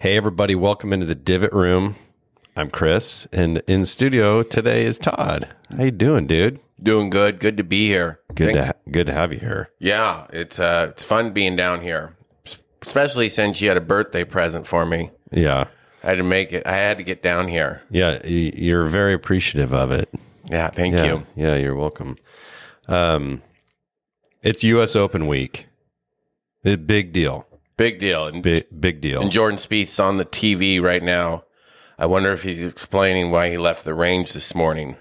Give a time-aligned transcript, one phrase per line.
[0.00, 1.96] Hey, everybody, welcome into the Divot Room.
[2.56, 5.48] I'm Chris, and in studio today is Todd.
[5.76, 6.58] How you doing, dude?
[6.82, 7.38] Doing good.
[7.38, 8.20] Good to be here.
[8.34, 9.70] Good Thank- to ha- good to have you here.
[9.78, 12.16] yeah, it's uh, it's fun being down here,
[12.82, 15.10] especially since you had a birthday present for me.
[15.30, 15.66] Yeah,
[16.02, 16.66] I had to make it.
[16.66, 17.82] I had to get down here.
[17.90, 20.08] yeah, you're very appreciative of it.
[20.50, 21.22] Yeah, thank Yeah, you.
[21.36, 22.16] yeah, you're welcome.
[22.88, 23.42] Um,
[24.42, 24.96] it's U.S.
[24.96, 25.66] Open week.
[26.64, 27.46] A big deal.
[27.80, 28.26] Big deal.
[28.26, 29.22] And, Big big deal.
[29.22, 31.44] and Jordan Spieth's on the TV right now.
[31.98, 34.96] I wonder if he's explaining why he left the range this morning.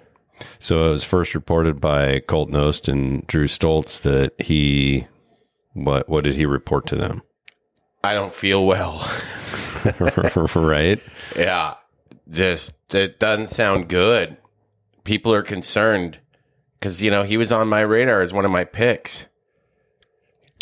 [0.60, 5.08] So it was first reported by Colt Knost and Drew Stoltz that he
[5.74, 7.22] what what did he report to them?
[8.02, 9.06] I don't feel well.
[10.56, 11.02] right?
[11.36, 11.74] yeah,
[12.30, 14.38] just it doesn't sound good.
[15.04, 16.20] People are concerned
[16.80, 19.26] because you know he was on my radar as one of my picks.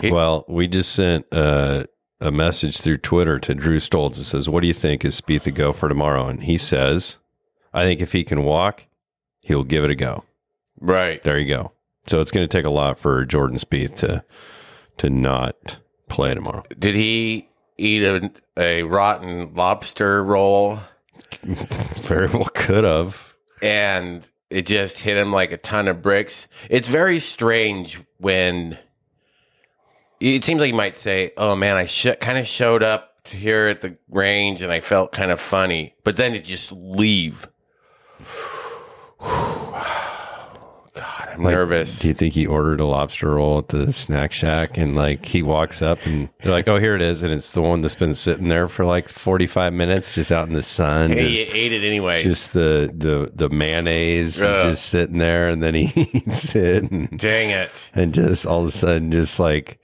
[0.02, 1.84] He- Well, we just sent uh,
[2.20, 4.18] a message through Twitter to Drew Stoltz.
[4.18, 7.18] It says, "What do you think is Spieth a go for tomorrow?" And he says,
[7.74, 8.86] "I think if he can walk,
[9.42, 10.24] he'll give it a go."
[10.80, 11.22] Right.
[11.24, 11.72] There you go.
[12.08, 14.24] So it's going to take a lot for Jordan Spieth to
[14.98, 16.64] to not play tomorrow.
[16.78, 20.80] Did he eat a, a rotten lobster roll
[21.44, 23.34] Very well could have.
[23.62, 26.48] and it just hit him like a ton of bricks?
[26.70, 28.78] It's very strange when
[30.20, 33.68] it seems like you might say, "Oh man, I sh- kind of showed up here
[33.68, 37.48] at the range and I felt kind of funny," but then it just leave.
[40.94, 42.00] God, I'm Like, nervous.
[42.00, 45.44] Do you think he ordered a lobster roll at the snack shack and like he
[45.44, 48.16] walks up and they're like, "Oh, here it is," and it's the one that's been
[48.16, 51.12] sitting there for like forty five minutes, just out in the sun.
[51.12, 52.24] he just- ate it anyway.
[52.24, 57.16] just the the the mayonnaise is just sitting there and then he eats it and,
[57.20, 57.92] Dang it.
[57.94, 59.80] and just all of a sudden just like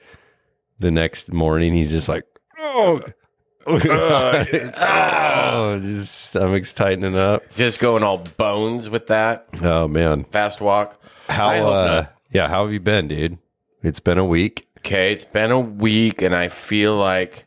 [0.80, 2.24] the next morning he's just like
[2.60, 3.02] oh
[3.68, 11.00] oh just stomach's tightening up Just going all bones with that oh man fast walk.
[11.30, 12.14] how I hope uh not.
[12.32, 13.38] yeah how have you been dude
[13.82, 17.46] it's been a week Okay, it's been a week and I feel like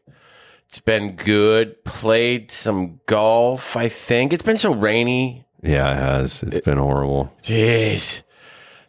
[0.65, 1.85] it's been good.
[1.85, 4.33] Played some golf, I think.
[4.33, 5.45] It's been so rainy.
[5.63, 8.23] yeah it has it's been horrible Jeez.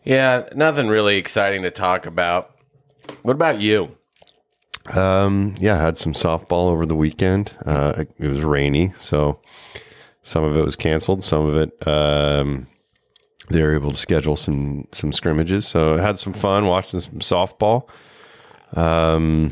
[0.06, 2.56] Yeah, nothing really exciting to talk about.
[3.24, 3.97] What about you?
[4.96, 7.52] Um, yeah, I had some softball over the weekend.
[7.66, 9.40] Uh, it was rainy, so
[10.22, 11.24] some of it was canceled.
[11.24, 12.68] Some of it, um,
[13.50, 15.68] they were able to schedule some some scrimmages.
[15.68, 17.88] So I had some fun watching some softball.
[18.74, 19.52] Um,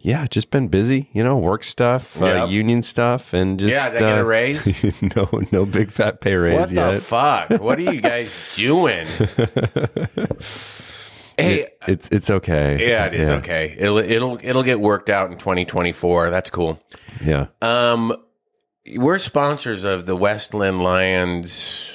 [0.00, 4.02] yeah, just been busy, you know, work stuff, uh, union stuff, and just yeah, did
[4.02, 5.02] I get uh, a raise?
[5.16, 6.92] no, no big fat pay raise what yet.
[6.92, 7.50] the fuck?
[7.60, 9.06] What are you guys doing?
[11.38, 12.88] hey, it's it's okay.
[12.88, 13.74] yeah, it is okay.
[13.78, 16.30] It'll it'll it'll get worked out in 2024.
[16.30, 16.80] That's cool.
[17.24, 17.46] Yeah.
[17.62, 18.14] Um,
[18.96, 21.88] we're sponsors of the Westland Lions.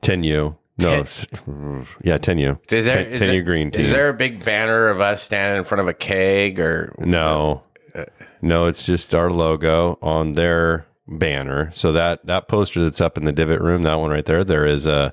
[0.00, 0.56] Ten U.
[0.78, 2.58] No, Ten- yeah, ten U.
[2.70, 3.82] Is there ten, is 10 there- U green team.
[3.82, 7.62] Is there a big banner of us standing in front of a keg or No,
[8.40, 11.68] no, it's just our logo on their banner.
[11.72, 14.64] So that that poster that's up in the divot room, that one right there, there
[14.64, 15.12] is a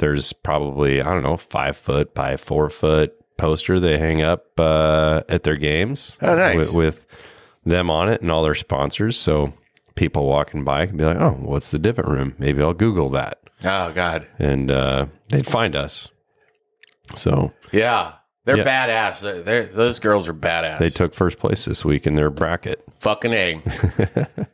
[0.00, 5.22] there's probably I don't know five foot by four foot poster they hang up uh,
[5.28, 6.18] at their games.
[6.20, 6.56] Oh, nice.
[6.56, 7.06] with, with
[7.64, 9.16] them on it and all their sponsors.
[9.16, 9.54] So
[9.94, 13.38] people walking by can be like, "Oh, what's the divot room?" Maybe I'll Google that,
[13.64, 14.26] Oh God.
[14.38, 16.08] and uh, they'd find us.
[17.14, 18.14] So Yeah.
[18.46, 18.64] They're Yeah.
[19.10, 19.20] badass.
[19.20, 20.78] They're, they're- those girls are badass.
[20.78, 22.82] they took first place this week in their bracket.
[23.00, 23.62] fucking A.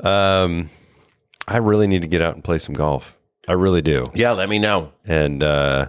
[0.00, 0.70] Um,
[1.46, 3.18] I really need to get out and play some golf.
[3.48, 4.06] I really do.
[4.14, 4.92] Yeah, let me know.
[5.04, 5.88] And uh,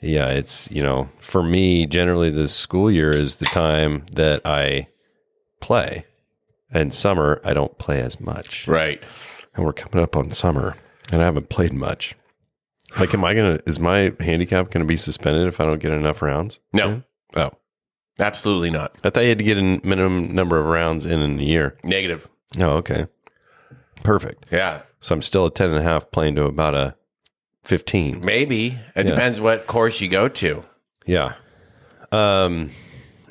[0.00, 4.88] yeah, it's you know, for me, generally the school year is the time that I
[5.60, 6.06] play.
[6.70, 8.66] And summer, I don't play as much.
[8.66, 9.02] Right.
[9.54, 10.76] And we're coming up on summer,
[11.12, 12.14] and I haven't played much.
[12.98, 13.60] Like, am I gonna?
[13.66, 16.58] Is my handicap gonna be suspended if I don't get enough rounds?
[16.72, 17.02] No,
[17.36, 17.50] Oh,
[18.18, 18.96] absolutely not.
[19.04, 21.76] I thought you had to get a minimum number of rounds in in a year.
[21.84, 22.28] Negative.
[22.60, 23.06] Oh, okay,
[24.02, 24.46] perfect.
[24.50, 26.94] Yeah, So I'm still a 10 and a half playing to about a
[27.64, 28.24] 15.
[28.24, 28.78] maybe.
[28.94, 29.10] It Yeah.
[29.12, 30.64] depends what course you go to.
[31.04, 31.34] Yeah.
[32.12, 32.70] Um,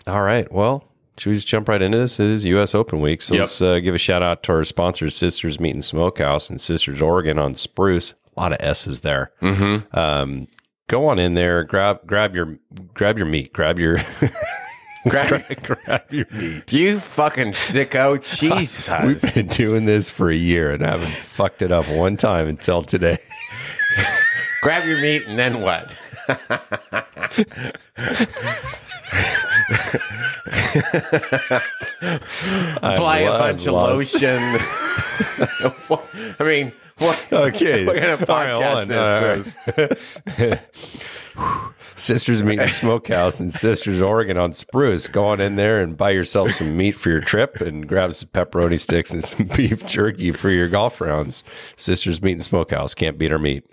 [0.07, 0.51] all right.
[0.51, 0.83] Well,
[1.17, 2.19] should we just jump right into this?
[2.19, 2.75] It is U.S.
[2.75, 3.21] Open week.
[3.21, 3.39] So Yep.
[3.41, 7.01] let's uh, give a shout out to our sponsors, Sisters Meat and Smokehouse and Sisters
[7.01, 8.13] Oregon on Spruce.
[8.35, 9.31] A lot of S's there.
[9.41, 9.97] Mm-hmm.
[9.97, 10.47] Um,
[10.89, 12.57] go on in there, grab grab your
[12.94, 14.00] grab your meat, grab your
[15.10, 16.74] Grab, grab your meat.
[16.74, 18.18] you fucking sicko.
[18.40, 19.24] Jesus.
[19.24, 22.48] We've been doing this for a year and I haven't fucked it up one time
[22.48, 23.19] until today.
[24.63, 25.94] Grab your meat and then what?
[32.77, 34.38] Apply a bunch of lotion.
[36.39, 37.25] I mean, what?
[37.31, 37.85] Okay.
[37.85, 38.81] What kind of All right,
[39.27, 39.57] is
[40.38, 40.59] this?
[41.97, 45.07] Sisters Meat Smokehouse in Sisters, Oregon on Spruce.
[45.07, 48.29] Go on in there and buy yourself some meat for your trip and grab some
[48.29, 51.44] pepperoni sticks and some beef jerky for your golf rounds.
[51.77, 52.94] Sisters Meat and Smokehouse.
[52.94, 53.65] Can't beat our meat.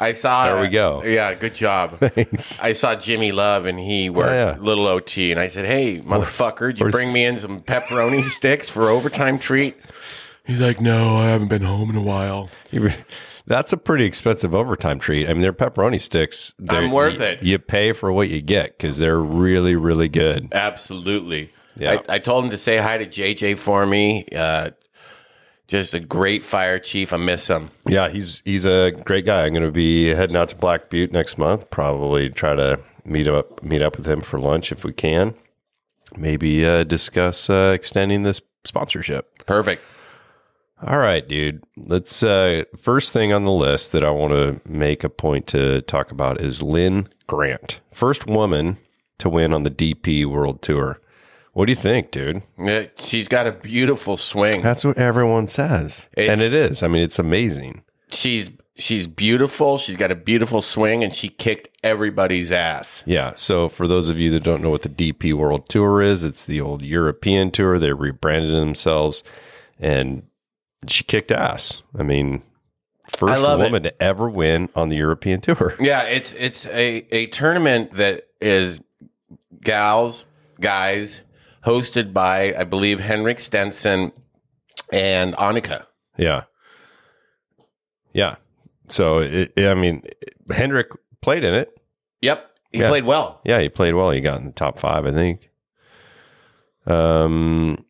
[0.00, 0.46] I saw.
[0.46, 1.04] There we go.
[1.04, 1.98] Yeah, good job.
[1.98, 2.58] Thanks.
[2.60, 4.56] I saw Jimmy Love and he worked yeah.
[4.64, 8.24] little OT, and I said, "Hey, motherfucker, did you where's- bring me in some pepperoni
[8.38, 9.76] sticks for overtime treat?"
[10.44, 12.48] He's like, "No, I haven't been home in a while."
[13.46, 15.28] That's a pretty expensive overtime treat.
[15.28, 16.54] I mean, they're pepperoni sticks.
[16.58, 17.42] They're, I'm worth you- it.
[17.42, 20.48] You pay for what you get because they're really, really good.
[20.52, 21.52] Absolutely.
[21.76, 22.00] Yeah.
[22.08, 24.26] I, I told him to say hi to JJ for me.
[24.34, 24.70] Uh,
[25.70, 27.12] just a great fire chief.
[27.12, 27.70] I miss him.
[27.86, 29.46] Yeah, he's he's a great guy.
[29.46, 31.70] I'm going to be heading out to Black Butte next month.
[31.70, 35.34] Probably try to meet up meet up with him for lunch if we can.
[36.16, 39.46] Maybe uh, discuss uh, extending this sponsorship.
[39.46, 39.82] Perfect.
[40.84, 41.62] All right, dude.
[41.76, 45.82] Let's uh, first thing on the list that I want to make a point to
[45.82, 48.78] talk about is Linn Grant, first woman
[49.18, 51.00] to win on the DP World Tour.
[51.52, 52.42] What do you think, dude?
[52.58, 54.62] Yeah, she's got a beautiful swing.
[54.62, 56.82] That's what everyone says, It's- and it is.
[56.82, 57.82] I mean, it's amazing.
[58.12, 59.76] She's she's beautiful.
[59.78, 63.02] She's got a beautiful swing, and she kicked everybody's ass.
[63.06, 63.32] Yeah.
[63.34, 66.44] So for those of you that don't know what the DP World Tour is, it's
[66.46, 67.78] the old European tour.
[67.78, 69.22] They rebranded themselves
[69.78, 70.22] and
[70.86, 71.82] she kicked ass.
[71.98, 72.42] I mean,
[73.08, 73.64] first love it.
[73.64, 75.74] woman to ever win on the European tour.
[75.80, 78.80] Yeah, it's it's a a tournament that is
[79.62, 80.24] gals,
[80.60, 81.20] guys,
[81.64, 84.12] hosted by I believe Henrik Stenson
[84.92, 85.86] and Annika.
[86.16, 86.44] Yeah.
[88.12, 88.36] Yeah.
[88.88, 90.02] So, it, I mean,
[90.50, 90.88] Henrik
[91.20, 91.78] played in it.
[92.22, 92.88] Yep, he Yeah.
[92.88, 93.40] played well.
[93.44, 94.10] Yeah, he played well.
[94.10, 95.48] He got in the top five, I think.
[96.86, 97.84] Um,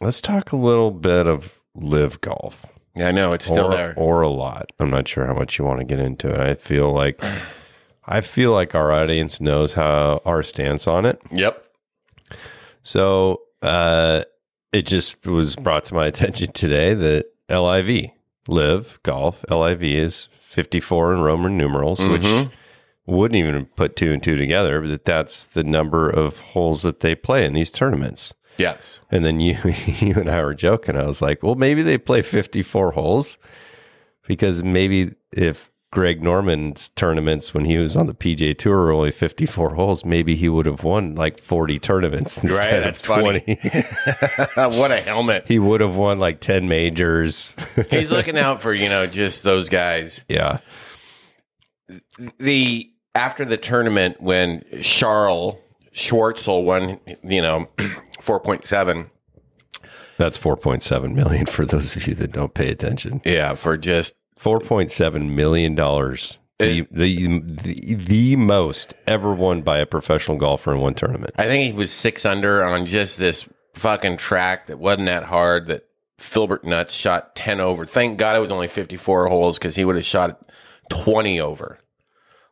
[0.00, 2.66] let's talk a little bit of LIV golf.
[2.94, 3.94] Yeah, I know it's still or, there.
[3.96, 4.70] or a lot.
[4.78, 6.40] I'm not sure how much you want to get into it.
[6.40, 7.20] I feel like
[8.06, 11.20] I feel like our audience knows how our stance on it.
[11.32, 11.62] Yep.
[12.86, 14.22] So uh,
[14.72, 18.10] it just was brought to my attention today that LIV
[18.48, 22.12] live golf LIV is 54 in Roman numerals, Mhm.
[22.12, 22.48] which
[23.06, 27.16] wouldn't even put two and two together, but that's the number of holes that they
[27.16, 28.34] play in these tournaments.
[28.56, 29.00] Yes.
[29.10, 29.56] And then you
[29.98, 30.96] you and I were joking.
[30.96, 33.36] I was like, well, maybe they play 54 holes
[34.28, 39.10] because maybe if Greg Norman's tournaments when he was on the PJ Tour were only
[39.12, 43.38] 54 holes, maybe he would have won like 40 tournaments instead that's of 20.
[44.78, 45.44] what a helmet.
[45.46, 47.54] he would have won like 10 majors.
[47.88, 50.24] He's looking out for, you know, just those guys.
[50.28, 50.58] yeah.
[52.38, 55.56] The after the tournament when Charles
[55.94, 57.68] Schwartzel won, you know,
[58.18, 59.08] 4.7
[60.18, 63.22] That's 4.7 million for those of you that don't pay attention.
[63.24, 66.38] Yeah, for just 4.7 million dollars.
[66.58, 71.32] The, the the the most ever won by a professional golfer in one tournament.
[71.36, 75.66] I think he was six under on just this fucking track that wasn't that hard.
[75.66, 77.84] That Filbert Nuts shot ten over.
[77.84, 80.40] Thank God it was only fifty four holes because he would have shot
[80.88, 81.78] twenty over.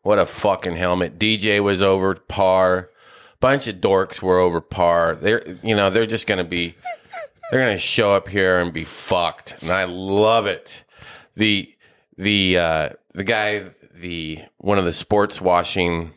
[0.02, 1.18] What a fucking helmet!
[1.18, 2.90] DJ was over par.
[3.40, 5.14] Bunch of dorks were over par.
[5.14, 6.74] They're you know they're just gonna be
[7.50, 10.84] they're gonna show up here and be fucked, and I love it.
[11.36, 11.73] The
[12.16, 16.12] the uh, the guy the one of the sports washing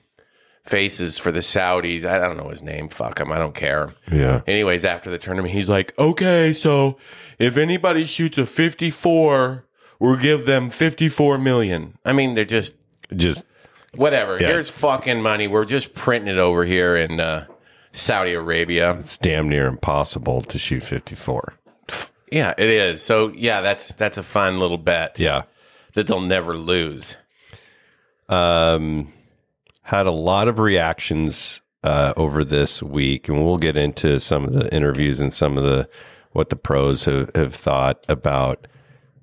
[0.63, 2.04] faces for the Saudis.
[2.06, 2.89] I don't know his name.
[2.89, 3.32] Fuck him.
[3.32, 3.94] I don't care.
[4.12, 4.42] Yeah.
[4.48, 6.98] Anyways, after the tournament, he's like, okay, so
[7.39, 9.63] if anybody shoots a 54,
[10.00, 11.98] we'll give them 54 million.
[12.04, 12.74] I mean, they're just
[13.16, 13.46] Just
[13.96, 14.38] whatever.
[14.42, 14.48] Yeah.
[14.48, 15.48] Here's fucking money.
[15.48, 17.46] We're just printing it over here in uh,
[17.94, 18.98] Saudi Arabia.
[19.00, 21.54] it's damn near impossible to shoot 54.
[22.30, 23.01] Yeah, it is.
[23.01, 25.44] So yeah, that's that's a fun little bet Yeah.
[25.98, 27.18] That they'll never lose.
[28.30, 29.12] Um,
[29.82, 34.54] had a lot of reactions uh, over this week, and we'll get into some of
[34.54, 35.89] the interviews and some of the
[36.34, 38.68] what the pros have, have thought about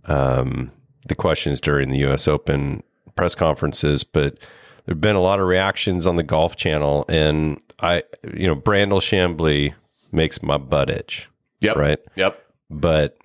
[0.06, 0.72] um,
[1.06, 2.26] the questions during the U.S.
[2.26, 2.82] Open
[3.14, 4.02] press conferences.
[4.02, 4.36] But
[4.84, 8.02] there've been a lot of reactions on the Golf Channel, and I,
[8.36, 9.74] you know, Brandel Chamblee
[10.10, 11.28] makes my butt itch,
[11.60, 11.76] Yep.
[11.76, 12.00] right?
[12.16, 12.44] Yep.
[12.68, 13.16] but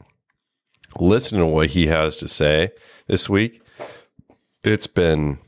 [1.00, 2.70] listen to what he has to say
[3.10, 3.62] this week.
[4.64, 5.40] It's been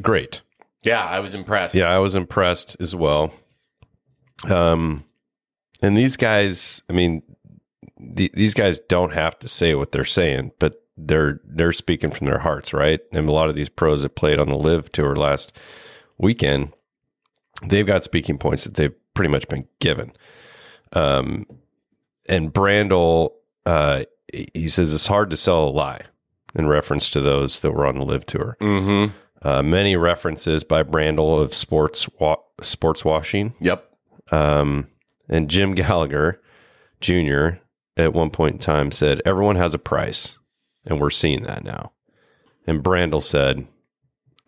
[0.00, 0.40] great.
[0.82, 1.74] Yeah, I was impressed.
[1.74, 3.34] Yeah, I was impressed as well.
[4.48, 5.04] Um,
[5.82, 7.22] and these guys, I mean,
[7.98, 12.26] the, these guys don't have to say what they're saying, but they're they're speaking from
[12.26, 13.00] their hearts, right?
[13.12, 15.52] And a lot of these pros that played on the LIV Tour last
[16.18, 16.72] weekend,
[17.62, 20.12] they've got speaking points that they've pretty much been given.
[20.92, 21.46] Um,
[22.28, 23.30] and Brandel,
[23.66, 24.04] uh,
[24.54, 26.02] he says it's hard to sell a lie
[26.54, 28.56] in reference to those that were on the LIV tour.
[28.60, 29.16] Mm-hmm.
[29.42, 33.54] Uh, many references by Brandel of sports wa- sports washing.
[33.60, 33.88] Yep.
[34.30, 34.88] Um,
[35.28, 36.40] and Jim Gallagher
[37.00, 37.48] Jr.
[37.96, 40.36] at one point in time said, Everyone has a price.
[40.84, 41.92] And we're seeing that now.
[42.66, 43.66] And Brandel said,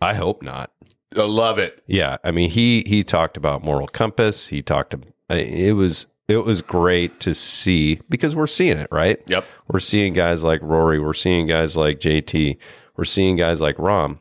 [0.01, 0.71] I hope not.
[1.15, 1.83] I love it.
[1.85, 2.17] Yeah.
[2.23, 4.47] I mean, he he talked about moral compass.
[4.47, 4.95] He talked
[5.29, 9.21] it was it was great to see because we're seeing it, right?
[9.27, 9.45] Yep.
[9.67, 12.57] We're seeing guys like Rory, we're seeing guys like JT,
[12.95, 14.19] we're seeing guys like Rahm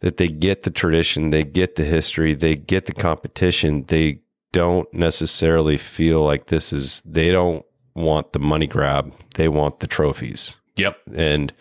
[0.00, 3.84] that they get the tradition, they get the history, they get the competition.
[3.88, 4.20] They
[4.52, 7.64] don't necessarily feel like this is they don't
[7.96, 10.96] want the money grab they want the trophies Yep.
[11.14, 11.52] and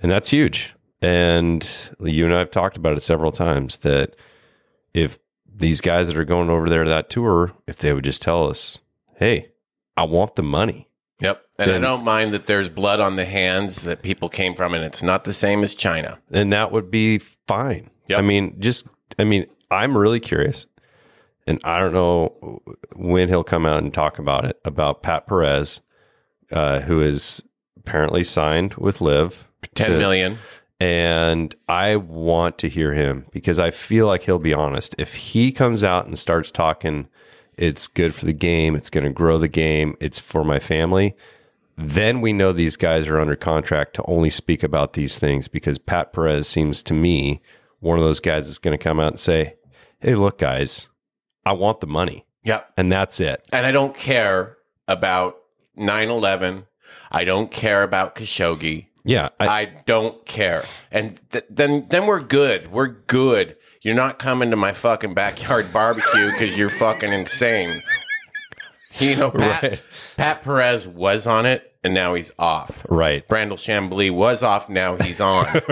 [0.00, 1.68] and that's huge and
[2.00, 4.14] you and i've talked about it several times that
[4.94, 5.18] if
[5.58, 8.48] these guys that are going over there to that tour if they would just tell
[8.48, 8.78] us
[9.16, 9.48] hey
[9.96, 10.84] i want the money
[11.20, 11.42] Yep.
[11.58, 14.72] And Then- I don't mind that there's blood on the hands that people came from,
[14.72, 16.20] and it's not the same as China.
[16.30, 18.18] and that would be fine Yep.
[18.20, 18.86] i mean just
[19.18, 20.66] i mean i'm really curious
[21.46, 22.62] and i don't know
[22.94, 25.80] when he'll come out and talk about it about pat perez
[26.52, 27.42] uh, who is
[27.76, 30.38] apparently signed with LIV Ten to- million.
[30.80, 34.94] And I want to hear him because I feel like he'll be honest.
[34.98, 37.08] If he comes out and starts talking,
[37.56, 41.16] it's good for the game, it's going to grow the game, it's for my family,
[41.76, 45.78] then we know these guys are under contract to only speak about these things because
[45.78, 47.40] Pat Perez seems to me
[47.80, 49.54] one of those guys that's going to come out and say,
[50.00, 50.88] Hey, look, guys,
[51.44, 52.26] I want the money.
[52.44, 52.72] Yep.
[52.76, 53.46] And that's it.
[53.52, 55.38] And I don't care about
[55.76, 56.66] 9 11.
[57.10, 58.87] I don't care about Khashoggi.
[59.04, 59.28] Yeah.
[59.40, 60.64] I, I don't care.
[60.90, 62.70] And th- then then we're good.
[62.72, 63.56] We're good.
[63.80, 67.82] You're not coming to my fucking backyard barbecue because you're fucking insane.
[68.98, 69.82] You know, Pat, Right.
[70.16, 72.84] Pat Perez was on it, and now he's off.
[72.88, 73.26] right.
[73.28, 75.46] Brandel Chamblee was off, now he's on.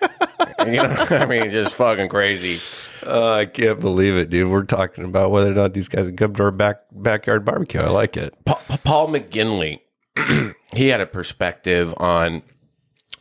[0.66, 2.60] you know, I mean, it's just fucking crazy.
[3.06, 4.50] Uh, I can't believe it, dude.
[4.50, 7.80] We're talking about whether or not these guys can come to our back backyard barbecue.
[7.80, 8.34] I like it.
[8.46, 9.80] Pa- Pa- Paul McGinley,
[10.72, 12.42] he had a perspective on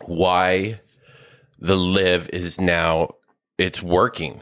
[0.06, 0.80] why
[1.60, 3.16] the LIV is now
[3.58, 4.42] it's working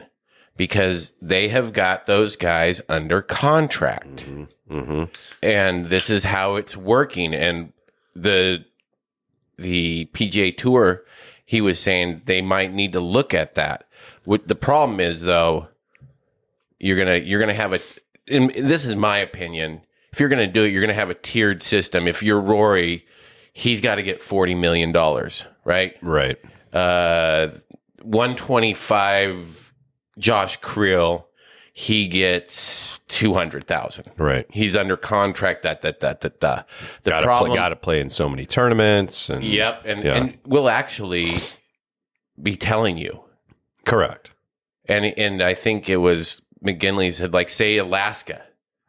[0.56, 4.26] because they have got those guys under contract.
[4.70, 5.04] Mm-hmm.
[5.42, 7.34] and this is how it's working.
[7.34, 7.72] And
[8.14, 8.64] the
[9.56, 11.04] the PGA tour
[11.44, 13.86] he was saying they might need to look at that.
[14.24, 15.68] What the problem is though
[16.80, 17.80] you're gonna you're gonna have a
[18.26, 19.82] this is my opinion
[20.14, 23.04] if you're gonna do it you're gonna have a tiered system if you're rory
[23.52, 26.38] he's got to get 40 million dollars right Right.
[26.72, 27.48] uh
[28.02, 29.72] 125
[30.18, 31.26] josh creel
[31.72, 34.46] he gets 200000 Right.
[34.50, 36.68] he's under contract that that that that that
[37.02, 40.04] the Got to problem play, got to play in so many tournaments and yep and
[40.04, 40.14] Yeah.
[40.14, 41.32] and we'll actually
[42.40, 43.20] be telling you
[43.84, 44.30] correct.
[44.86, 48.42] and and I think it was McGinley said like say Alaska,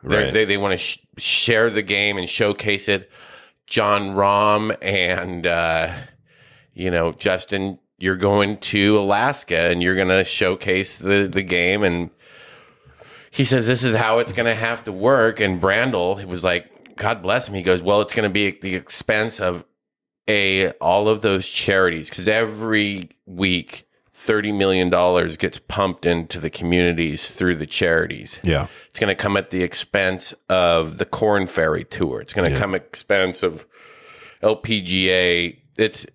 [0.05, 0.33] Right.
[0.33, 3.09] they they want to sh- share the game and showcase it.
[3.67, 5.95] Jon Rahm and uh,
[6.73, 11.83] you know Justin, you're going to Alaska and you're going to showcase the the game
[11.83, 12.11] and
[13.35, 15.41] he says this is how it's going to have to work.
[15.41, 17.55] And Brandel, he was like, God bless him.
[17.55, 19.65] He goes, well, it's going to be at the expense of
[20.27, 23.87] a all of those charities because every week.
[24.15, 24.89] $30 million
[25.37, 28.39] gets pumped into the communities through the charities.
[28.43, 28.67] Yeah.
[28.89, 32.21] It's going to come at the expense of the Corn Ferry Tour.
[32.21, 33.65] It's going to come at expense of
[34.41, 35.57] LPGA.
[35.77, 36.05] It's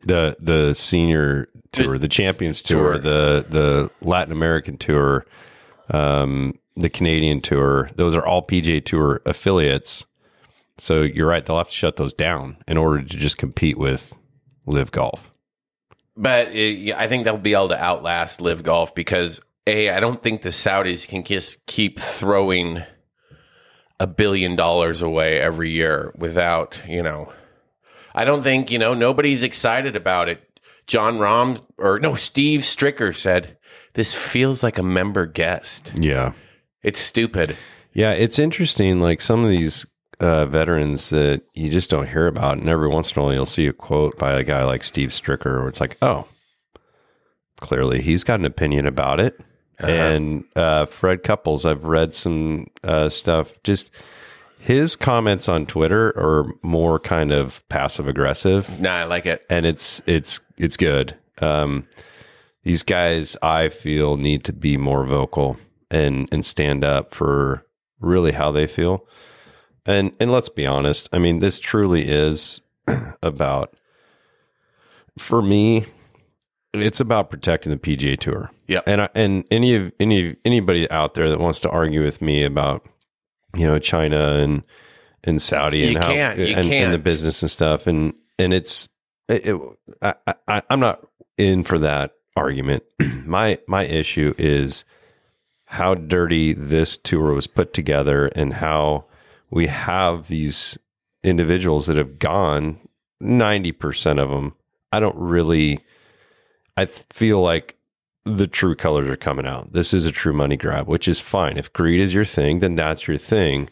[0.00, 2.98] The the senior tour, the Champions tour, Tour.
[2.98, 5.26] the the Latin American tour,
[5.90, 7.90] um, the Canadian tour.
[7.96, 10.06] Those are all PGA Tour affiliates.
[10.78, 14.14] So you're right; they'll have to shut those down in order to just compete with
[14.66, 15.30] LIV Golf.
[16.16, 20.22] But it, I think they'll be able to outlast LIV Golf because a I don't
[20.22, 22.82] think the Saudis can just keep throwing
[23.98, 27.32] a billion dollars away every year without you know.
[28.14, 30.60] I don't think you know nobody's excited about it.
[30.86, 33.56] Jon Rahm or no Steve Stricker said
[33.94, 35.92] this feels like a member guest.
[35.96, 36.32] Yeah.
[36.82, 37.56] It's stupid.
[37.92, 39.00] Yeah, it's interesting.
[39.00, 39.86] Like some of these
[40.20, 43.46] uh, veterans that you just don't hear about, and every once in a while you'll
[43.46, 46.26] see a quote by a guy like Steve Stricker, where it's like, oh,
[47.60, 49.38] clearly he's got an opinion about it.
[49.78, 53.60] And uh, Fred Couples, I've read some uh, stuff.
[53.64, 53.90] Just
[54.60, 59.44] his comments on Twitter are more kind of passive aggressive Nah, I like it.
[59.50, 61.16] and it's it's it's good.
[61.38, 61.86] Um,
[62.62, 65.56] these guys, I feel, need to be more vocal
[65.90, 67.66] and and stand up for
[68.00, 69.06] really how they feel.
[69.86, 71.08] And and let's be honest.
[71.12, 72.62] I mean, this truly is
[73.22, 73.76] about
[75.18, 75.86] for me.
[76.72, 78.50] It's about protecting the PGA Tour.
[78.66, 82.20] yeah And I, and any of any anybody out there that wants to argue with
[82.20, 82.84] me about
[83.54, 84.64] you know China and
[85.22, 86.38] and Saudi You and how can't.
[86.38, 88.88] You and, and the business and stuff and and it's
[89.28, 89.60] it, it,
[90.02, 90.14] I,
[90.48, 91.06] I, I'm not
[91.38, 92.82] in for that argument.
[93.24, 94.84] my my issue is
[95.66, 99.06] how dirty this tour was put together and how
[99.54, 100.76] we have these
[101.22, 102.78] individuals that have gone
[103.22, 104.54] 90% of them
[104.92, 105.78] i don't really
[106.76, 107.76] i feel like
[108.24, 111.56] the true colors are coming out this is a true money grab which is fine
[111.56, 113.70] if greed is your thing then that's your thing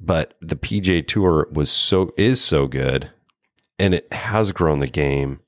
[0.00, 3.10] but the pj tour was so is so good
[3.78, 5.40] and it has grown the game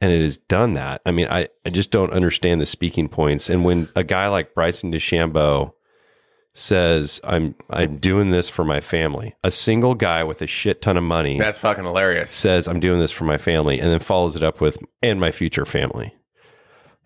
[0.00, 1.02] and it has done that.
[1.04, 3.50] I mean, I, I just don't understand the speaking points.
[3.50, 5.74] And when a guy like Bryson DeChambeau
[6.52, 10.96] says, "I'm I'm doing this for my family," a single guy with a shit ton
[10.96, 12.30] of money That's fucking hilarious.
[12.30, 15.30] says, "I'm doing this for my family," and then follows it up with, "and my
[15.30, 16.14] future family."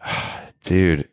[0.64, 1.08] Dude,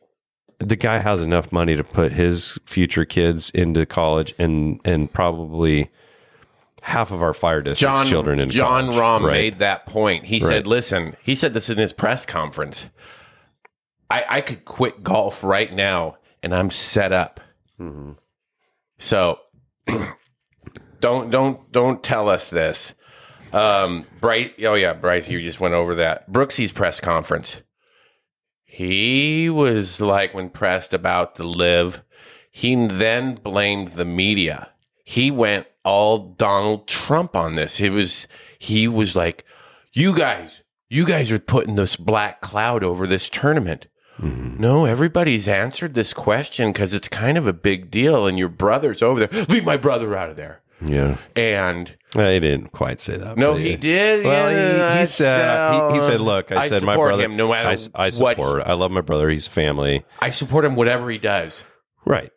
[0.60, 5.90] the guy has enough money to put his future kids into college and and probably
[6.84, 9.32] half of our fire district's John children in John college, Rahm right?
[9.34, 10.26] made that point.
[10.26, 10.44] He Right.
[10.48, 12.88] said, "Listen," he said this in his press conference.
[14.10, 17.40] I, I could quit golf right now, and I'm set up.
[17.80, 18.12] Mm-hmm.
[19.02, 19.40] So
[21.00, 22.94] don't don't don't tell us this.
[23.52, 26.32] Um, Bryce, oh yeah, Bryce, you just went over that.
[26.32, 27.62] Brooksy's press conference.
[28.64, 32.04] He was like when pressed about the LIV,
[32.52, 34.70] he then blamed the media.
[35.04, 37.82] He went all Donald Trump on this.
[37.82, 38.28] It was
[38.60, 39.44] he was like,
[39.94, 43.88] "You guys, you guys are putting this black cloud over this tournament."
[44.22, 49.02] No, everybody's answered this question because it's kind of a big deal, and your brother's
[49.02, 49.46] over there.
[49.46, 50.62] Leave my brother out of there.
[50.84, 51.18] Yeah.
[51.36, 53.38] And I didn't quite say that.
[53.38, 54.26] no, he did.
[54.26, 57.24] Well, Yeah, he, he said he, he said, "Look, I, said my brother.
[57.24, 58.36] him no matter I, I what.
[58.36, 58.64] support.
[58.66, 59.30] I love my brother.
[59.30, 60.04] He's family.
[60.20, 61.64] I support him whatever he does.
[62.06, 62.32] Right.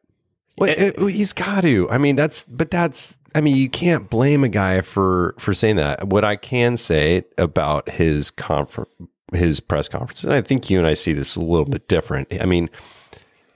[0.58, 1.90] Well, It- it- he's got to.
[1.90, 2.44] I mean, that's.
[2.44, 3.18] But that's.
[3.34, 6.06] I mean, you can't blame a guy for for saying that.
[6.08, 8.86] What I can say about his confer-
[9.34, 10.24] his press conferences.
[10.24, 12.28] and I think you and I see this a little bit different.
[12.40, 12.70] I mean,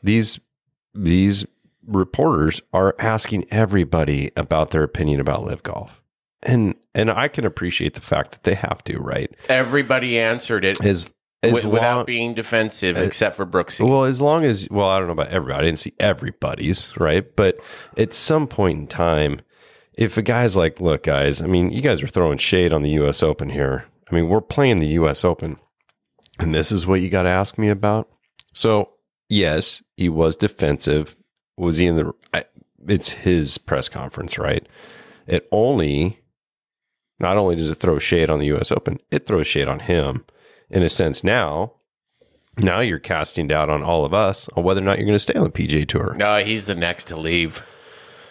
[0.02, 0.38] these
[0.94, 1.46] these
[1.86, 6.02] reporters are asking everybody about their opinion about LIV golf,
[6.42, 8.98] and and I can appreciate the fact that they have to.
[8.98, 9.34] Right.
[9.48, 11.12] Everybody answered it As
[11.42, 13.88] as wi- without long- being defensive, uh, except for Brooksy.
[13.88, 15.60] Well, as long as well, I don't know about everybody.
[15.60, 17.58] I didn't see everybody's right, but
[17.96, 19.38] at some point in time,
[19.94, 22.90] if a guy's like, "Look, guys, I mean, you guys are throwing shade on the
[22.90, 23.22] U.S.
[23.22, 23.84] Open here.
[24.10, 25.24] I mean, we're playing the U.S.
[25.24, 25.58] Open,
[26.38, 28.08] and this is what you got to ask me about."
[28.52, 28.90] So,
[29.28, 31.16] yes, he was defensive.
[31.56, 32.12] Was he in the?
[32.32, 32.44] I,
[32.86, 34.66] it's his press conference, right?
[35.26, 36.20] It only,
[37.20, 38.72] not only does it throw shade on the U.S.
[38.72, 40.24] Open, it throws shade on him
[40.70, 41.72] in a sense now
[42.60, 45.18] now you're casting doubt on all of us on whether or not you're going to
[45.20, 46.14] stay on the PJ Tour.
[46.18, 47.62] no, he's the next to leave.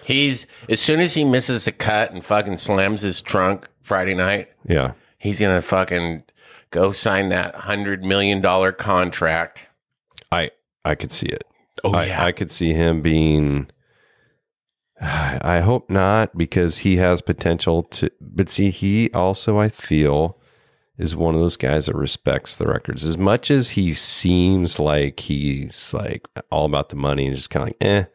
[0.04, 4.50] He's as soon as he misses a cut and fucking slams his trunk Friday night,
[4.68, 4.94] Yeah.
[5.18, 6.24] he's gonna fucking
[6.72, 9.66] go sign that hundred million dollar contract.
[10.32, 10.52] I
[10.84, 11.44] I could see it.
[11.84, 13.68] Oh I, I could see him being
[15.02, 20.38] I hope not because he has potential to but see he also I feel
[20.98, 25.20] is one of those guys that respects the records as much as he seems like
[25.20, 28.06] he's like all about the money and just kind of like eh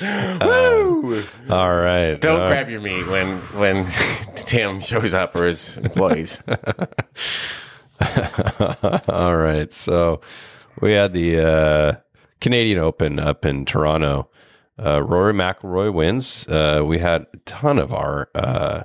[0.42, 1.24] Woo!
[1.50, 2.20] All right.
[2.20, 3.86] Don't Uh, grab your meat when when
[4.36, 6.38] Tim shows up or his employees.
[9.08, 9.70] All right.
[9.72, 10.20] So
[10.80, 11.92] we had the uh,
[12.40, 14.30] Canadian Open up in Toronto.
[14.82, 16.46] Uh, Rory McIlroy wins.
[16.48, 18.84] Uh, we had a ton of our uh,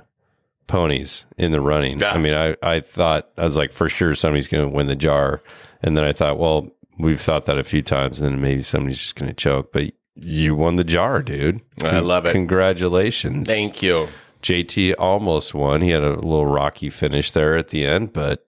[0.66, 2.00] ponies in the running.
[2.00, 2.12] Yeah.
[2.12, 4.96] I mean, I, I thought, I was like, for sure somebody's going to win the
[4.96, 5.42] jar.
[5.82, 9.00] And then I thought, well, we've thought that a few times, and then maybe somebody's
[9.00, 9.72] just going to choke.
[9.72, 11.60] But you won the jar, dude.
[11.84, 12.32] I love it.
[12.32, 13.46] Congratulations.
[13.46, 14.08] Thank you.
[14.42, 15.80] JT almost won.
[15.82, 18.44] He had a little rocky finish there at the end, but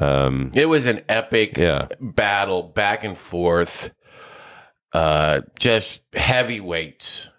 [0.00, 3.92] um, It was an epic yeah, battle back and forth.
[4.92, 7.30] Uh, just heavyweights.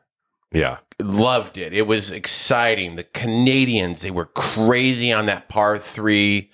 [0.51, 1.73] yeah, Loved it.
[1.73, 2.95] It was exciting.
[2.95, 6.51] The Canadians, they were crazy on that par three,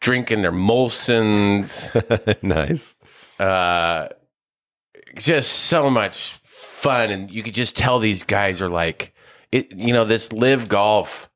[0.00, 1.90] drinking their Molsons.
[2.42, 2.94] nice.
[3.40, 4.08] uh,
[5.16, 9.14] just so much fun, and you could just tell these guys are like,
[9.50, 9.74] it.
[9.74, 11.30] You know, this LIV golf.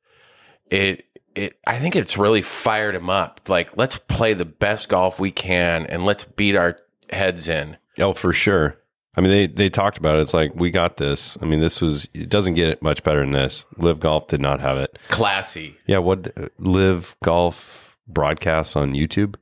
[0.70, 1.07] It.
[1.35, 1.59] It.
[1.66, 3.40] I think it's really fired them up.
[3.48, 6.79] Like, let's play the best golf we can, and let's beat our
[7.11, 7.79] heads in.
[7.98, 8.82] Oh, for sure.
[9.16, 10.22] I mean, they they talked about it.
[10.22, 11.37] It's like we got this.
[11.42, 12.09] I mean, this was.
[12.14, 13.66] It doesn't get much better than this.
[13.77, 14.98] LIV Golf did not have it.
[15.09, 15.77] Classy.
[15.87, 19.37] Yeah, what LIV Golf broadcasts on YouTube?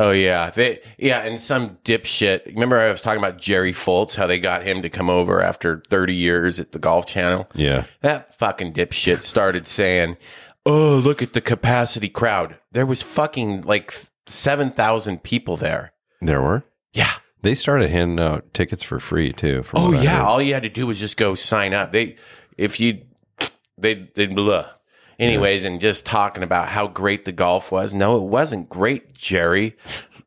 [0.00, 2.44] Oh yeah, they yeah, and some dipshit.
[2.46, 5.82] Remember, I was talking about Jerry Foltz, how they got him to come over after
[5.88, 7.48] thirty years at the Golf Channel.
[7.54, 10.16] Yeah, That fucking dipshit started saying,
[10.66, 13.92] "Oh, look at the capacity crowd." There was fucking like
[14.26, 15.92] seven thousand people there.
[16.20, 16.64] there were.
[16.92, 17.12] Yeah.
[17.42, 19.64] They started handing out tickets for free too.
[19.74, 20.22] Oh yeah.
[20.22, 21.92] All you had to do was just go sign up.
[21.92, 22.16] They,
[22.56, 23.02] if you,
[23.76, 24.66] they they blah.
[25.18, 27.92] Anyways, and just talking about how great the golf was.
[27.92, 29.76] No, it wasn't great, Jerry.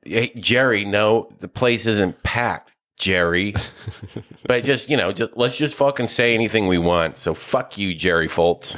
[0.04, 3.56] Hey, Jerry, no, the place isn't packed, Jerry.
[4.46, 7.18] but just you know, just let's just fucking say anything we want.
[7.18, 8.76] So fuck you, Jerry Foltz.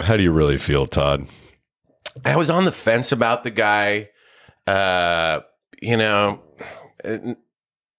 [0.00, 1.26] How do you really feel, Todd?
[2.24, 4.10] I was on the fence about the guy.
[4.66, 5.40] Uh,
[5.80, 6.42] you know,
[7.04, 7.34] uh,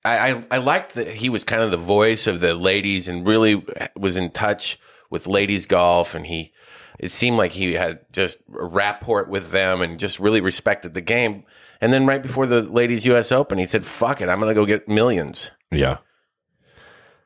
[0.03, 3.25] I, I I liked that he was kind of the voice of the ladies and
[3.25, 6.53] really uh, was in touch with ladies golf, and he
[6.99, 11.01] it seemed like he had just a rapport with them and just really respected the
[11.01, 11.43] game.
[11.79, 13.31] And then right before the ladies U.S.
[13.31, 15.97] Open, he said, "Fuck it, I'm gonna go get millions." Yeah.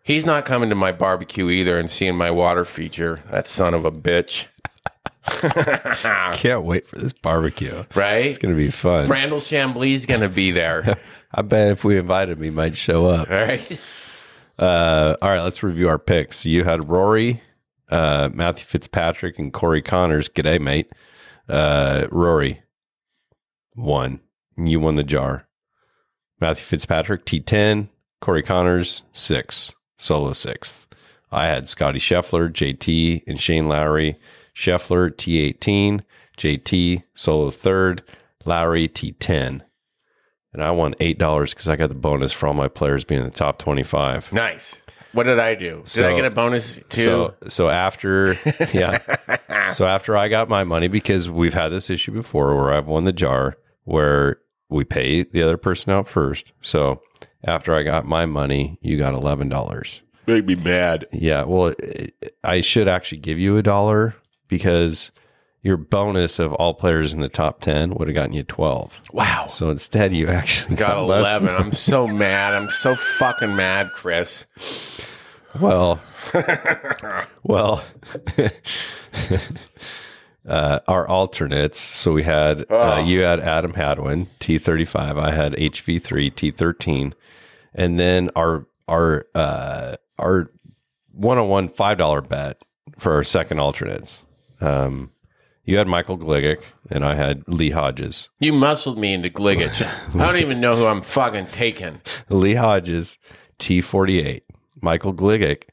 [0.03, 3.21] He's not coming to my barbecue either and seeing my water feature.
[3.31, 4.45] That son of a bitch,
[6.33, 7.83] Can't wait for this barbecue.
[7.95, 8.25] right?
[8.25, 9.07] It's gonna be fun.
[9.07, 10.97] Brandel Chamblee's gonna be there.
[11.33, 13.29] I bet if we invited him, he might show up.
[13.29, 13.79] All right.
[14.57, 16.45] Uh, all right, let's review our picks.
[16.45, 17.41] You had Rory,
[17.89, 20.29] uh, Matthew Fitzpatrick, and Corey Conners.
[20.29, 20.91] G'day, mate.
[21.49, 22.61] Uh, Rory
[23.75, 24.21] won.
[24.57, 25.47] You won the jar.
[26.39, 27.89] Matthew Fitzpatrick, T10.
[28.21, 29.73] Corey Conners, six.
[29.97, 30.87] Solo sixth.
[31.31, 34.17] I had Scotty Scheffler, JT, and Shane Lowry.
[34.55, 36.01] Scheffler, T18.
[36.37, 38.03] JT, solo third.
[38.45, 39.61] Lowry, T10.
[40.53, 43.27] And I won $8 because I got the bonus for all my players being in
[43.27, 44.31] the top 25.
[44.31, 44.81] Nice.
[45.13, 45.77] What did I do?
[45.77, 47.03] Did So- I get a bonus too?
[47.03, 48.35] So so after
[48.73, 48.99] yeah.
[49.71, 53.05] so after I got my money because we've had this issue before where I've won
[53.05, 56.51] the jar where we pay the other person out first.
[56.61, 57.01] So
[57.45, 60.01] after I got my money, you got eleven dollars.
[60.27, 61.05] Make me mad.
[61.13, 64.15] Yeah, well, it- I should actually give you a dollar
[64.47, 65.11] because
[65.61, 69.01] your bonus of all players in the top ten would have gotten you twelve.
[69.11, 69.47] Wow.
[69.47, 71.55] So instead, you actually got, Got less 11.
[71.55, 72.53] I'm so mad.
[72.53, 74.45] I'm so fucking mad, Chris.
[75.59, 76.01] Well,
[77.43, 77.83] well,
[80.47, 81.79] uh, our alternates.
[81.79, 85.17] So we had uh, you had Adam Hadwin T thirty five.
[85.17, 87.13] I had HV three T thirteen,
[87.73, 90.51] and then our our uh, our
[91.11, 92.61] one on one five dollar bet
[92.97, 94.25] for our second alternates.
[94.65, 95.11] Um,
[95.63, 98.29] you had Michael Gligic, and I had Lee Hodges.
[98.39, 99.81] You muscled me into Gligic.
[100.15, 102.01] I don't even know who I'm fucking taking.
[102.29, 103.17] Lee Hodges
[103.57, 104.43] T forty eight.
[104.81, 105.63] Michael Gligic.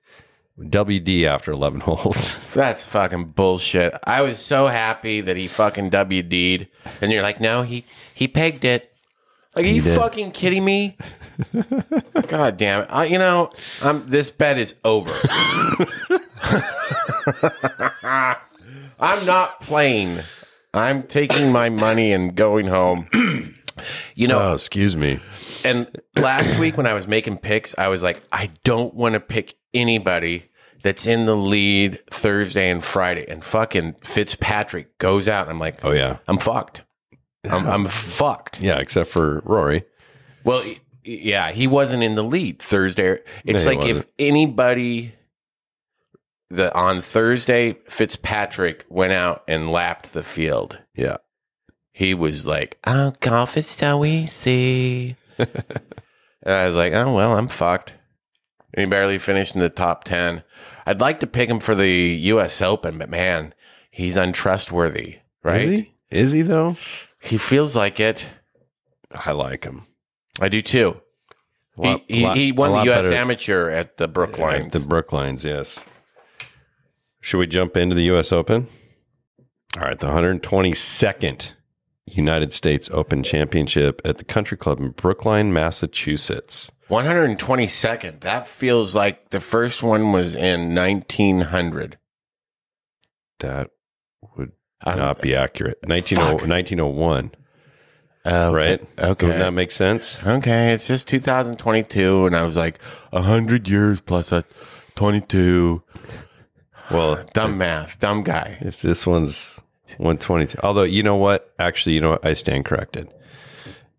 [0.61, 2.38] WD after 11 holes.
[2.52, 3.94] That's fucking bullshit.
[4.05, 6.68] I was so happy that he fucking WD'd.
[7.00, 8.92] And you're like, no, he, he pegged it.
[9.57, 9.96] Like, are you did.
[9.96, 10.96] fucking kidding me?
[12.28, 12.88] God damn it.
[12.90, 13.50] I, you know,
[13.83, 15.11] I'm, this bet is over.
[19.02, 20.20] I'm not playing.
[20.72, 23.08] I'm taking my money and going home.
[24.14, 25.20] you know, Oh, excuse me.
[25.64, 25.86] and
[26.16, 29.56] last week when I was making picks, I was like, I don't want to pick
[29.74, 30.50] anybody
[30.82, 33.26] that's in the lead Thursday and Friday.
[33.28, 35.48] And fucking Fitzpatrick goes out.
[35.48, 36.82] I'm like, Oh yeah, I'm fucked.
[37.44, 38.60] I'm, I'm fucked.
[38.60, 38.78] yeah.
[38.78, 39.84] Except for Rory.
[40.44, 40.64] Well,
[41.04, 43.18] yeah, he wasn't in the lead Thursday.
[43.44, 44.12] It's No, he like if wasn't.
[44.18, 45.14] anybody
[46.52, 50.78] the on Thursday, Fitzpatrick went out and lapped the field.
[50.94, 51.16] Yeah.
[51.92, 55.48] He was like, "Oh, golf is so easy." and
[56.44, 57.94] I was like, "Oh well, I'm fucked."
[58.74, 60.42] And he barely finished in the top ten.
[60.86, 62.60] I'd like to pick him for the U.S.
[62.62, 63.54] Open, but man,
[63.90, 65.18] he's untrustworthy.
[65.42, 65.62] Right?
[65.62, 65.94] Is he?
[66.10, 66.76] Is he though?
[67.20, 68.26] He feels like it.
[69.14, 69.86] I like him.
[70.40, 71.00] I do too.
[71.76, 73.06] Lot- he, he, lot- he won the U.S.
[73.06, 74.70] Amateur at the Brookline.
[74.70, 75.84] The Brooklines, yes.
[77.22, 78.32] Should we jump into the U.S.
[78.32, 78.66] Open?
[79.78, 81.52] All right, the 122nd
[82.06, 86.70] United States Open Championship at the Country Club in Brookline, Massachusetts.
[86.90, 88.20] 122nd.
[88.20, 91.96] That feels like the first one was in 1900.
[93.38, 93.70] That
[94.37, 94.52] would
[94.85, 95.78] Um, not be accurate.
[95.87, 96.26] 19, Fuck.
[96.46, 97.30] 1901,
[98.26, 98.52] okay.
[98.54, 98.80] right?
[98.98, 99.26] Okay.
[99.26, 100.20] Wouldn't that make sense?
[100.26, 100.72] okay.
[100.72, 102.26] It's just 2022.
[102.26, 104.44] And I was like, 100 years plus a
[104.96, 105.82] 22.
[106.92, 107.98] Well, Dumb math.
[108.00, 108.59] Dumb guy.
[108.61, 109.61] if this one's
[109.98, 111.52] 122, although you know what?
[111.59, 112.24] Actually, you know what?
[112.26, 113.12] I stand corrected.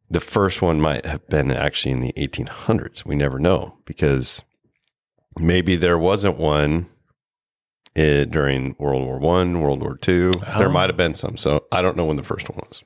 [0.10, 3.06] The first one might have been actually in the 1800s.
[3.06, 4.44] We never know because
[5.40, 6.88] maybe there wasn't one
[7.96, 10.32] eh, during World War One, World War Two.
[10.58, 10.72] There Oh.
[10.72, 11.36] might have been some.
[11.38, 12.84] So I don't know when the first one was.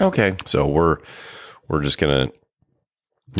[0.00, 0.36] Okay.
[0.46, 0.98] So we're
[1.68, 2.30] we're just gonna.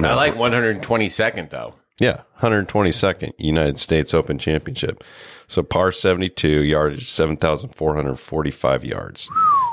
[0.02, 1.74] I like 122nd, though.
[1.98, 5.02] Yeah, 122nd United States Open Championship.
[5.50, 9.28] So par 72, yardage 7,445 yards.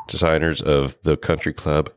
[0.08, 1.92] Designers of the Country Club.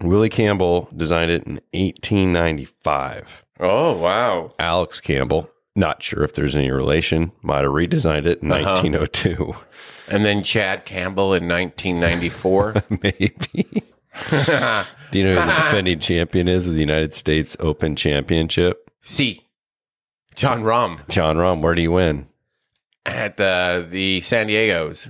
[0.00, 3.44] Willie Campbell designed it in 1895.
[3.60, 4.54] Oh, wow.
[4.58, 8.64] Alex Campbell, not sure if there's any relation, might have redesigned it in Uh-huh.
[8.80, 9.54] 1902.
[10.08, 12.84] And then Chad Campbell in 1994.
[13.02, 13.34] Maybe.
[15.10, 18.90] Do you know who the defending champion is of the United States Open Championship?
[19.02, 19.46] C.
[20.34, 21.06] Jon Rahm.
[21.10, 22.28] Jon Rahm, Where do you win?
[23.08, 25.08] At uh, the San Diego's.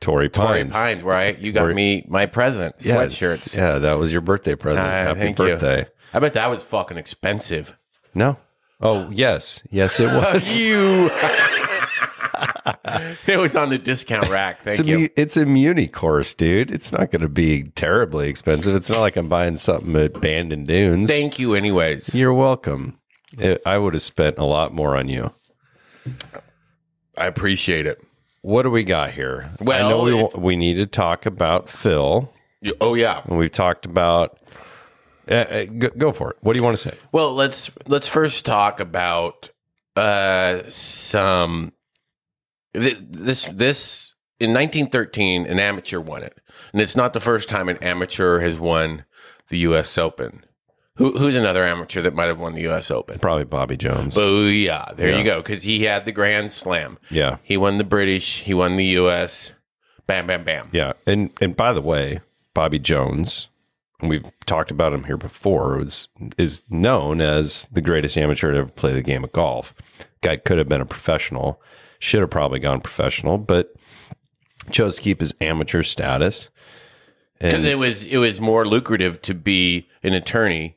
[0.00, 0.72] Torrey Pines.
[0.72, 2.96] Pines, where I, you got me my present, Yes.
[3.16, 3.56] sweatshirts.
[3.56, 4.84] Yeah, that was your birthday present.
[4.84, 5.44] Ah, Happy thank you.
[5.50, 5.86] birthday.
[6.12, 7.76] I bet that was fucking expensive.
[8.14, 8.36] No.
[8.80, 9.62] Oh, yes.
[9.70, 10.60] Yes, it was.
[10.60, 11.08] you.
[13.28, 14.62] it was on the discount rack.
[14.62, 14.98] Thank it's, a, you.
[14.98, 16.72] mu- it's a Muni course, dude.
[16.72, 18.74] It's not going to be terribly expensive.
[18.74, 21.08] It's not like I'm buying something at Bandon Dunes.
[21.08, 22.12] Thank you, anyways.
[22.12, 22.98] You're welcome.
[23.38, 25.32] It, I would have spent a lot more on you.
[27.22, 28.02] I appreciate it.
[28.40, 29.52] What do we got here?
[29.60, 32.32] Well, I know we, we need to talk about Phil.
[32.80, 33.22] Oh yeah.
[33.26, 34.40] And we've talked about.
[35.30, 36.36] Uh, uh, go, go for it.
[36.40, 36.98] What do you want to say?
[37.12, 39.50] Well, let's let's first talk about
[39.94, 41.72] uh some
[42.74, 46.36] th- this this in 1913 an amateur won it.
[46.72, 49.04] And it's not the first time an amateur has won
[49.48, 50.44] the US Open.
[50.96, 53.18] Who, who's another amateur that might have won the US Open?
[53.18, 54.16] Probably Bobby Jones.
[54.18, 55.18] Oh yeah, There Yeah.
[55.18, 55.38] you go.
[55.40, 56.98] Because he had the Grand Slam.
[57.10, 57.36] yeah.
[57.42, 58.40] He won the British.
[58.40, 59.52] He won the US.
[60.06, 60.68] Bam, bam, bam.
[60.72, 62.20] Yeah, and and by the way,
[62.54, 63.48] Bobby Jones,
[64.00, 68.58] and we've talked about him here before, is is known as the greatest amateur to
[68.58, 69.72] ever play the game of golf.
[70.20, 71.62] Guy could have been a professional,
[72.00, 73.72] should have probably gone professional, but
[74.70, 76.50] chose to keep his amateur status.
[77.40, 80.76] Because it was it was more lucrative to be an attorney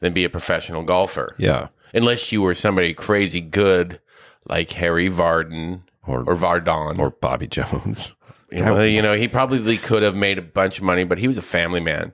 [0.00, 1.34] than be a professional golfer.
[1.38, 4.00] yeah, Unless you were somebody crazy good
[4.48, 6.98] like Harry Vardon Or- or, Vardon.
[6.98, 8.12] or Bobby Jones.
[8.52, 11.26] you, know, you know, he probably could have made a bunch of money, but he
[11.26, 12.12] was a family man.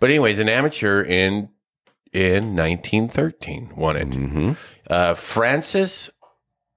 [0.00, 1.48] But anyways, an amateur in
[2.12, 4.14] in 1913 won it.
[4.14, 4.52] hmm
[4.88, 6.08] Uh, Francis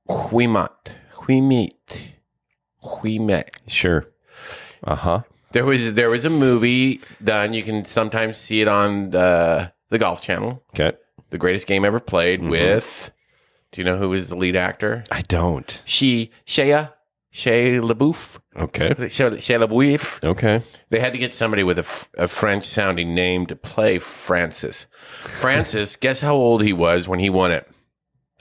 [0.10, 0.96] Huimat.
[1.14, 2.14] Huimit.
[2.84, 3.50] Huimet.
[3.68, 4.08] Sure.
[4.84, 5.22] Uh huh.
[5.52, 7.54] There was there was a movie done.
[7.54, 10.64] You can sometimes see it on the the Golf Channel.
[10.74, 10.98] Okay.
[11.30, 12.50] The greatest game ever played Mm-hmm.
[12.50, 13.12] with.
[13.72, 15.04] Do you know who was the lead actor?
[15.12, 15.80] I don't.
[15.86, 16.88] She Shea
[17.32, 18.40] Shia LaBeouf.
[18.56, 18.88] Okay.
[19.10, 20.24] Shea, Shia LaBeouf.
[20.28, 20.64] Okay.
[20.90, 24.88] They had to get somebody with a, f- a French sounding name to play Francis.
[25.22, 27.70] Francis, guess how old he was when he won it?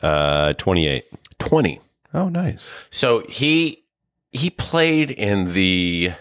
[0.02, 1.04] Uh, twenty-eight.
[1.38, 1.80] Twenty.
[2.14, 2.72] Oh, nice.
[2.88, 3.84] So he
[4.32, 6.12] he played in the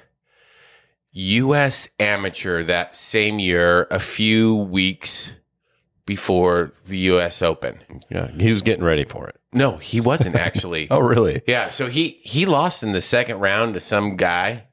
[1.20, 1.90] U.S.
[2.00, 5.34] Amateur that same year, a few weeks
[6.06, 7.42] before the U.S.
[7.42, 7.82] Open.
[8.10, 9.36] Yeah, he was getting ready for it.
[9.52, 10.88] No, he wasn't actually.
[10.92, 11.42] Oh, really?
[11.48, 14.64] Yeah, so he he lost in the second round to some guy.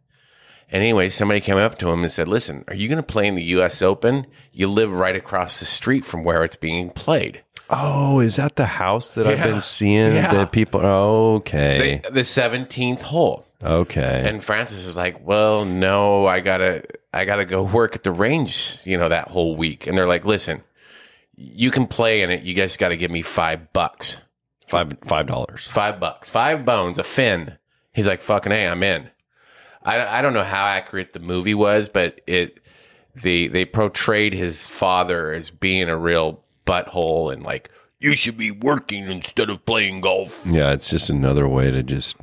[0.71, 3.27] And anyway, somebody came up to him and said, "Listen, are you going to play
[3.27, 3.81] in the U.S.
[3.81, 4.27] Open?
[4.53, 8.67] You live right across the street from where it's being played." Oh, is that the
[8.67, 10.15] house that I've been seeing?
[10.15, 10.33] Yeah.
[10.33, 10.81] That people.
[10.81, 12.03] Okay.
[12.05, 13.47] The- The seventeenth hole.
[13.65, 14.25] Okay.
[14.27, 18.81] And Francis is like, "Well, no, I gotta, I gotta go work at the range,
[18.85, 20.63] you know, that whole week." And they're like, "Listen,
[21.35, 22.43] you can play in it.
[22.43, 24.19] You guys got to give me five bucks."
[24.67, 25.67] Five five dollars.
[25.67, 27.59] Five bucks, five bones, a fin.
[27.93, 29.11] He's like, fucking hey, I'm in.
[29.85, 32.61] I, I don't know how accurate the movie was, but it
[33.15, 38.51] the they portrayed his father as being a real butthole and like you should be
[38.51, 40.45] working instead of playing golf.
[40.47, 42.17] Yeah, it's just another way to just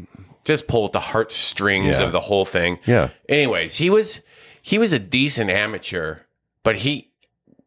[0.44, 2.06] Just pull at the heartstrings Yeah.
[2.06, 2.80] of the whole thing.
[2.86, 3.10] yeah.
[3.30, 4.22] Anyways, he was
[4.62, 6.20] he was a decent amateur,
[6.64, 7.12] but he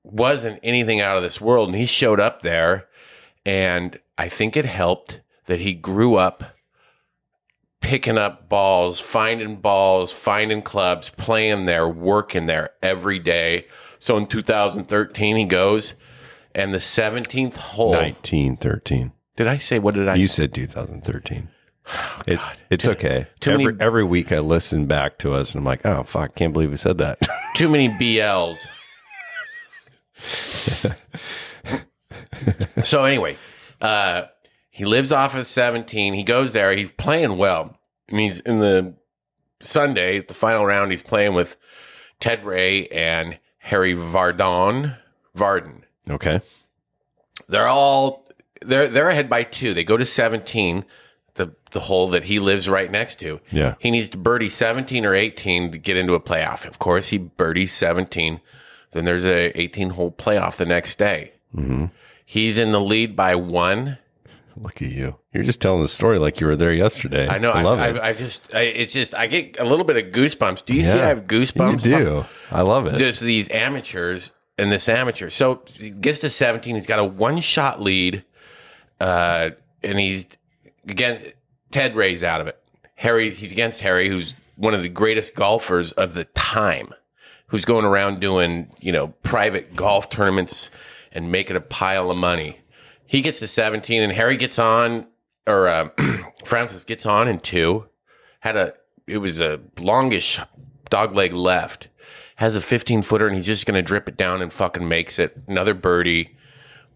[0.03, 1.69] wasn't anything out of this world.
[1.71, 2.87] And he showed up there,
[3.47, 6.45] and I think it helped that he grew up
[7.81, 13.67] picking up balls, finding balls, finding clubs, playing there, working there every day.
[13.99, 15.95] So in 2013, he goes,
[16.55, 17.93] and the 17th hole.
[17.93, 19.13] Nineteen thirteen.
[19.37, 20.15] Did I say what did I?
[20.15, 21.49] You said 2013.
[22.27, 23.27] It, it's okay.
[23.41, 26.31] too every, many- every week I listen back to us and I'm like, oh fuck,
[26.31, 27.19] I can't believe we said that.
[27.55, 28.69] Too many BLs.
[32.83, 33.37] so anyway,
[33.83, 34.23] uh,
[34.71, 36.15] he lives off of 17.
[36.15, 36.75] He goes there.
[36.75, 37.77] He's playing well.
[38.09, 38.95] And he's in the
[39.61, 41.57] Sunday, the final round, he's playing with
[42.21, 44.97] Ted Ray and Harry Vardon.
[45.35, 45.85] Varden.
[46.09, 46.41] okay.
[47.49, 48.27] They're all
[48.63, 49.75] they're they're ahead by two.
[49.75, 50.85] They go to 17,
[51.35, 53.41] the the hole that he lives right next to.
[53.51, 53.75] Yeah.
[53.79, 56.65] He needs to birdie 17 or 18 to get into a playoff.
[56.67, 58.41] Of course, he birdies 17.
[58.93, 61.33] Then there's a 18 hole playoff the next day.
[61.55, 61.87] Mm-hmm.
[62.25, 63.99] He's in the lead by one.
[64.57, 65.17] Look at you.
[65.33, 67.27] You're just telling the story like you were there yesterday.
[67.29, 67.51] I know.
[67.51, 68.01] I I love I, it.
[68.01, 70.65] I, just, I, it's just, I get a little bit of goosebumps.
[70.65, 70.93] Do you see?
[70.93, 71.85] I have goosebumps.
[71.85, 72.25] you do.
[72.53, 72.97] I love it.
[72.97, 75.29] Just these amateurs and this amateur.
[75.29, 76.77] So he gets to 17.
[76.77, 78.25] He's got a one shot lead.
[79.01, 79.51] Uh,
[79.83, 80.27] and he's
[80.89, 81.25] against
[81.71, 82.59] Ted Ray's out of it.
[82.97, 86.95] Harry, he's against Harry, who's one of the greatest golfers of the time,
[87.49, 90.71] who's going around doing, you know, private golf tournaments
[91.13, 92.61] and making a pile of money.
[93.07, 95.07] He gets to 17 and Harry gets on,
[95.47, 95.89] or uh,
[96.45, 97.87] Francis gets on in two.
[98.41, 98.75] Had a,
[99.07, 100.41] it was a longish
[100.91, 101.89] dog leg left.
[102.37, 105.19] Has a 15 footer and he's just going to drip it down and fucking makes
[105.19, 105.37] it.
[105.47, 106.37] Another birdie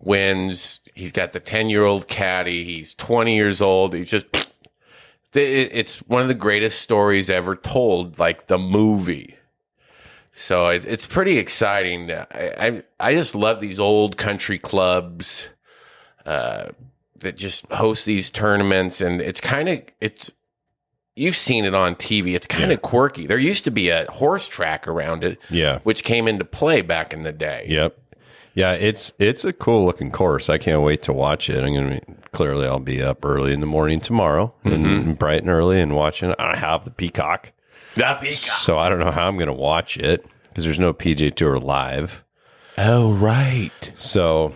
[0.00, 0.80] wins.
[0.94, 2.64] He's got the 10 year old caddy.
[2.64, 3.94] He's 20 years old.
[3.94, 4.26] He's just,
[5.34, 9.38] it's one of the greatest stories ever told, like the movie.
[10.38, 12.12] So it's pretty exciting.
[12.12, 15.48] I, I I just love these old country clubs
[16.24, 16.68] uh,
[17.16, 20.30] that just host these tournaments, and it's kind of it's.
[21.16, 22.37] You've seen it on TV.
[22.37, 23.26] It's kind of quirky.
[23.26, 25.80] There used to be a horse track around it, yeah.
[25.82, 27.66] which came into play back in the day.
[27.68, 27.98] Yep.
[28.59, 30.49] Yeah, it's it's a cool looking course.
[30.49, 31.62] I can't wait to watch it.
[31.62, 35.49] I'm gonna be, clearly I'll be up early in the morning tomorrow and bright and
[35.49, 36.35] early and watching.
[36.40, 37.53] I have the Peacock,
[37.94, 38.29] The Peacock.
[38.37, 42.25] so I don't know how I'm gonna watch it because there's no PGA Tour live.
[42.77, 43.92] Oh right.
[43.94, 44.55] So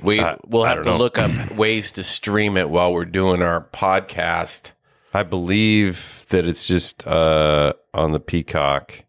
[0.00, 0.96] We I- we'll have to know.
[0.96, 4.70] look up ways to stream it while we're doing our podcast.
[5.12, 9.02] I believe that it's just uh, on the Peacock,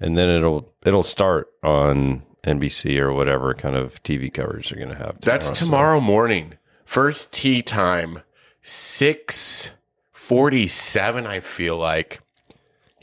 [0.00, 4.98] and then it'll it'll start on NBC or whatever kind of TV coverage they're gonna
[4.98, 5.20] have.
[5.20, 6.54] That's so- tomorrow morning.
[6.84, 8.22] First tee time,
[8.62, 9.70] six
[10.12, 11.26] forty-seven.
[11.26, 12.20] I feel like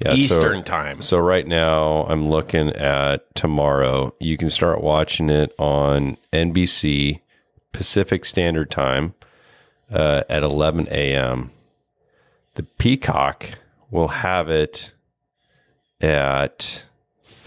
[0.04, 1.02] Yeah, so- Eastern time.
[1.02, 4.14] So right now I'm looking at tomorrow.
[4.20, 7.22] You can start watching it on NBC
[7.72, 9.14] Pacific Standard Time
[9.92, 11.52] uh, at 11 a.m.
[12.56, 13.52] The Peacock
[13.92, 14.92] will have it
[16.02, 16.84] at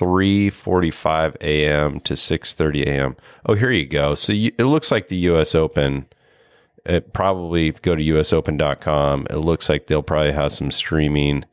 [0.00, 2.00] 3:45 a.m.
[2.00, 3.16] to 6:30 a.m.
[3.44, 4.14] Oh, here you go.
[4.14, 5.54] So you, it looks like the U.S.
[5.54, 6.06] Open.
[6.86, 9.26] It probably go to usopen.com.
[9.28, 11.44] It looks like they'll probably have some streaming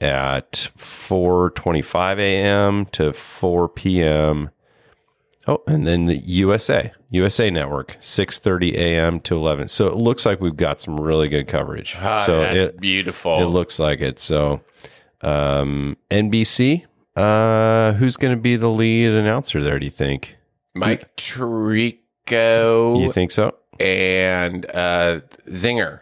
[0.00, 2.86] at 4:25 a.m.
[2.86, 4.50] to 4 p.m.
[5.46, 9.20] Oh, and then the USA USA Network 6:30 a.m.
[9.20, 9.68] to 11.
[9.68, 11.96] So it looks like we've got some really good coverage.
[12.00, 13.42] Ah, so that's it, beautiful.
[13.42, 14.18] it looks like it.
[14.18, 14.62] So
[15.20, 16.84] um, NBC,
[17.16, 19.78] uh, who's going to be the lead announcer there?
[19.78, 20.36] Do you think?
[20.74, 23.56] Mike Tirico You think so?
[23.80, 26.00] and uh, Zinger.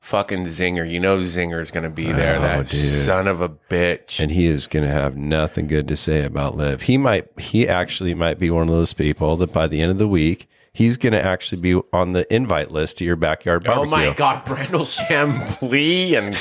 [0.00, 0.90] Fucking Zinger.
[0.90, 2.36] You know Zinger's going to be there.
[2.38, 2.80] Oh, that dude.
[2.80, 4.18] son of a bitch.
[4.18, 6.82] and he is going to have nothing good to say about LIV.
[6.82, 9.98] He might, he actually might be one of those people that by the end of
[9.98, 13.86] the week, he's going to actually be on the invite list to your backyard barbecue.
[13.86, 14.44] oh my God.
[14.44, 16.36] Brandel Chamblee and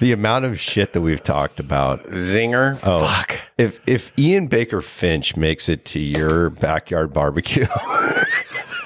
[0.00, 2.02] The amount of shit that we've talked about.
[2.04, 2.78] Zinger.
[2.82, 3.06] Oh.
[3.06, 3.40] Fuck.
[3.56, 7.66] If if Ian Baker Finch makes it to your backyard barbecue,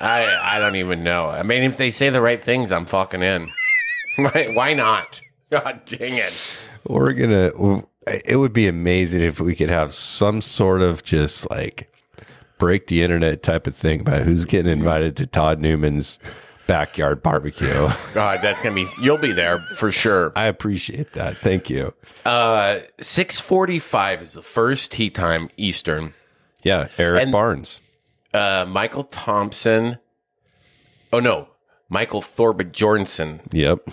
[0.00, 1.28] I I don't even know.
[1.28, 3.50] I mean, if they say the right things, I'm fucking in.
[4.16, 5.20] Why, why not?
[5.50, 6.32] God dang it!
[6.86, 7.82] we're gonna.
[8.24, 11.92] It would be amazing if we could have some sort of just like
[12.58, 16.18] break the internet type of thing about who's getting invited to Todd Newman's
[16.71, 17.89] backyard barbecue.
[18.14, 18.87] God, that's gonna be.
[19.01, 20.33] You'll be there for sure.
[20.37, 21.37] I appreciate that.
[21.39, 21.93] Thank you.
[22.25, 26.14] Uh, six forty-five is the first tee time Eastern.
[26.62, 27.81] Yeah, Eric And- Barnes.
[28.33, 29.99] Uh, Michael Thompson.
[31.12, 31.49] Oh no,
[31.89, 33.89] Michael Thorbjornsen Yep.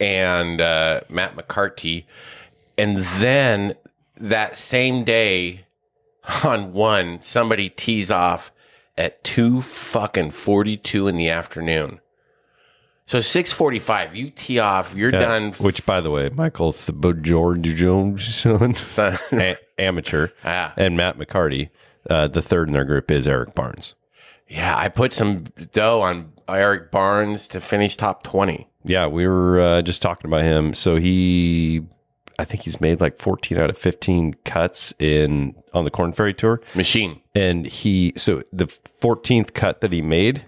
[0.00, 2.04] and uh, Matt McCarty,
[2.76, 3.74] and then
[4.16, 5.66] that same day
[6.44, 8.50] on one, somebody tees off
[8.98, 12.00] at two fucking forty-two in the afternoon.
[13.06, 15.52] So six forty-five, you tee off, you're Yeah, done.
[15.52, 19.18] Which, by the way, Michael George Jones, son, son.
[19.32, 21.70] a- amateur, ah, and Matt McCarty.
[22.10, 23.94] Uh, the third in their group is Eric Barnes.
[24.48, 28.68] yeah, I put some dough on Eric Barnes to finish top twenty.
[28.84, 30.72] Yeah, we were uh, just talking about him.
[30.72, 31.82] So he,
[32.38, 36.32] I think he's made like 14 out of 15 cuts in on the Corn Ferry
[36.32, 36.60] Tour.
[36.76, 37.20] Machine.
[37.34, 40.44] And he, so the 14th cut that he made,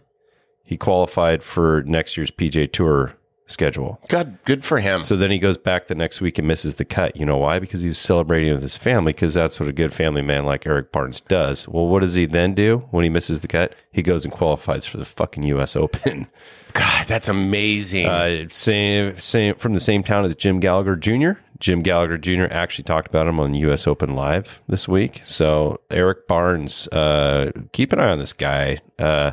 [0.68, 3.14] he qualified for next year's PGA Tour
[3.46, 3.98] schedule.
[4.08, 5.02] God, good for him.
[5.02, 7.16] So then he goes back the next week and misses the cut.
[7.16, 7.58] You know why?
[7.58, 10.66] Because he was celebrating with his family, because that's what a good family man like
[10.66, 11.66] Eric Barnes does.
[11.66, 13.74] Well, what does he then do when he misses the cut?
[13.90, 15.74] He goes and qualifies for the fucking U.S.
[15.74, 16.26] Open.
[16.74, 18.04] God, that's amazing.
[18.04, 21.40] Uh, same, same from the same town as Jim Gallagher Jr.
[21.58, 22.44] Jim Gallagher Jr.
[22.50, 23.86] actually talked about him on U.S.
[23.86, 25.22] Open Live this week.
[25.24, 28.76] So Eric Barnes, uh, keep an eye on this guy.
[28.98, 29.32] Uh,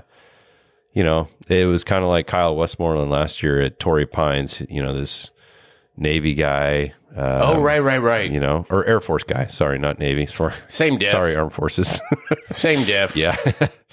[0.95, 4.63] you know, it was kind of like Kyle Westmoreland last year at Torrey Pines.
[4.69, 5.29] You know, this
[5.97, 6.93] Navy guy.
[7.15, 8.31] Uh, oh, right, right, right.
[8.31, 9.45] You know, or Air Force guy.
[9.47, 10.25] Sorry, not Navy.
[10.25, 11.09] Sorry, Same diff.
[11.09, 12.01] sorry, Armed Forces.
[12.47, 13.15] Same diff.
[13.15, 13.37] Yeah.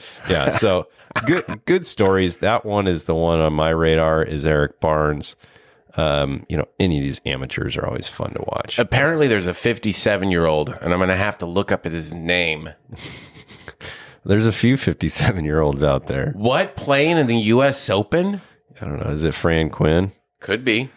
[0.30, 0.50] yeah.
[0.50, 0.88] So
[1.26, 2.38] good good stories.
[2.38, 5.36] That one is the one on my radar is Eric Barnes.
[5.94, 8.78] Um, you know, any of these amateurs are always fun to watch.
[8.78, 12.14] Apparently, there's a 57 year old, and I'm going to have to look up his
[12.14, 12.70] name.
[14.24, 16.32] There's a few 57 year olds out there.
[16.36, 17.90] What playing in the U.S.
[17.90, 18.40] Open?
[18.80, 19.10] I don't know.
[19.10, 20.12] Is it Fran Quinn?
[20.40, 20.90] Could be.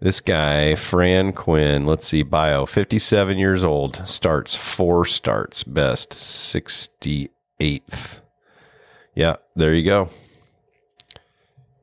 [0.00, 8.18] This guy, Fran Quinn, let's see, bio, 57 years old, starts four starts, best 68th.
[9.14, 10.08] Yeah, there you go.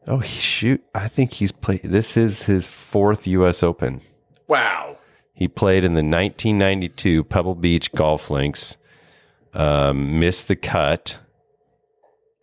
[0.06, 0.84] Oh, he- shoot.
[0.94, 1.84] I think he's played.
[1.84, 3.64] This is his fourth U.S.
[3.64, 4.02] Open.
[4.48, 4.98] Wow.
[5.34, 8.76] He played in the 1992 Pebble Beach Golf Links,
[9.60, 11.18] um, missed the cut,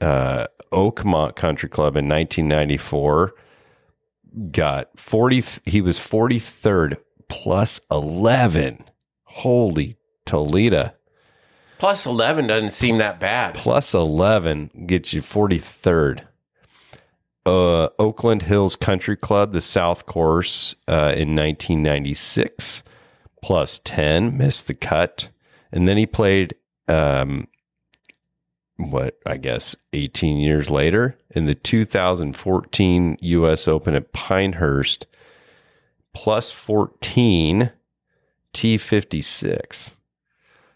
[0.01, 3.35] uh, Oakmont Country Club in 1994,
[4.51, 6.99] got 40, he was 43rd
[7.29, 8.85] plus 11.
[9.25, 10.93] Holy Toledo.
[11.79, 13.55] Plus 11 doesn't seem that bad.
[13.55, 16.23] Plus 11 gets you 43rd.
[17.45, 22.83] Uh, Oakland Hills Country Club, the South Course uh, in 1996,
[23.43, 25.29] plus 10, missed the cut.
[25.71, 26.55] And then he played,
[26.89, 27.49] um,
[28.77, 33.69] what, I guess, 18 years later in the 2014 U.S.
[33.69, 35.07] Open at Pinehurst,
[36.13, 37.73] plus 14,
[38.53, 39.93] T56.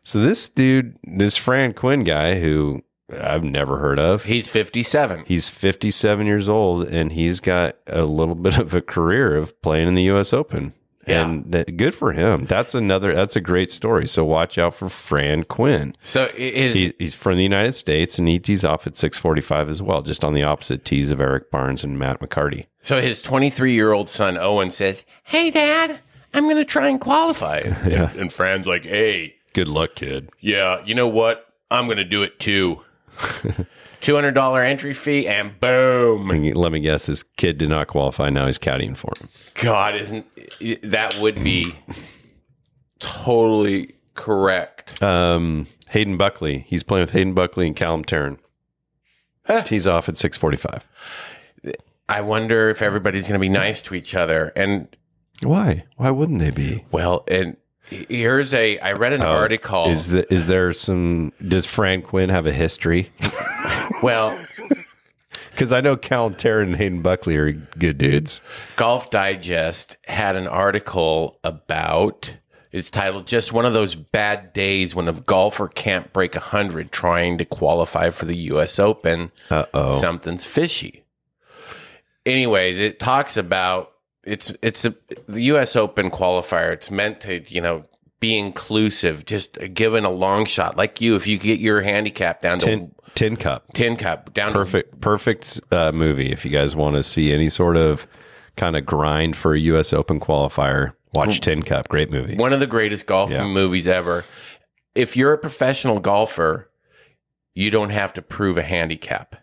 [0.03, 2.83] So this dude, this Fran Quinn guy, who
[3.13, 5.25] I've never heard of, He's 57.
[5.27, 9.89] he's 57 years old and he's got a little bit of a career of playing
[9.89, 10.33] in the U.S.
[10.33, 10.73] Open.
[11.07, 11.25] Yeah.
[11.29, 12.45] And that, good for him.
[12.45, 13.15] That's another.
[13.15, 14.07] That's a great story.
[14.07, 15.95] So watch out for Fran Quinn.
[16.05, 19.81] So is He, he's from the United States and he tees off at 6:45 as
[19.83, 22.67] well, just on the opposite tees of Eric Barnes and Matt McCarty.
[22.83, 26.01] so his 23 year old son Owen says, "Hey, Dad,
[26.35, 28.13] I'm going to try and qualify." Yeah.
[28.17, 30.29] And Fran's like, "Hey, Good luck, kid.
[30.39, 31.47] yeah, you know what?
[31.71, 32.83] I'm going to do it too."
[34.01, 36.31] $200 entry fee and boom.
[36.31, 38.31] And let me guess, his kid did not qualify.
[38.31, 39.29] Now he's caddying for him.
[39.63, 40.27] God, isn't
[40.83, 41.75] that would be
[42.99, 45.03] totally correct?
[45.03, 46.65] Um, Hayden Buckley.
[46.69, 48.39] He's playing with Hayden Buckley and Callum Tarren.
[49.47, 49.63] Huh.
[49.63, 50.83] Tees off at 6:45.
[52.09, 54.53] I wonder if everybody's going to be nice to each other.
[54.57, 54.89] And
[55.43, 55.85] Why?
[55.97, 56.85] Why wouldn't they be?
[56.91, 57.57] well, and
[57.91, 59.91] here's a I read an article.
[59.91, 61.33] Is the, is there some?
[61.47, 63.11] Does Fran Quinn have a history?
[64.03, 64.39] well,
[65.61, 68.41] Because I know Cal Tarren and Hayden Buckley are good dudes.
[68.77, 72.39] Golf Digest had an article about
[72.73, 77.37] it's titled just one of those bad days when a golfer can't break 100 trying
[77.37, 79.33] to qualify for the US Open.
[79.51, 79.99] Uh oh.
[79.99, 81.05] Something's fishy.
[82.25, 83.93] Anyways, it talks about
[84.31, 84.95] it's it's a
[85.29, 86.73] the US Open qualifier.
[86.73, 87.85] It's meant to, you know,
[88.21, 92.59] be inclusive, just given a long shot like you if you get your handicap down
[92.61, 93.73] to Tin, tin Cup.
[93.73, 95.01] tin cup down to Perfect.
[95.01, 96.31] Perfect uh, movie.
[96.31, 98.07] If you guys want to see any sort of
[98.57, 99.93] kind of grind for a U.S.
[99.93, 101.89] Open qualifier, watch Tin Cup.
[101.89, 102.37] Great movie.
[102.37, 103.47] one of the greatest golfing Yeah.
[103.47, 104.25] movies ever.
[104.95, 106.71] If you're a professional golfer,
[107.55, 109.37] you don't have to prove a handicap.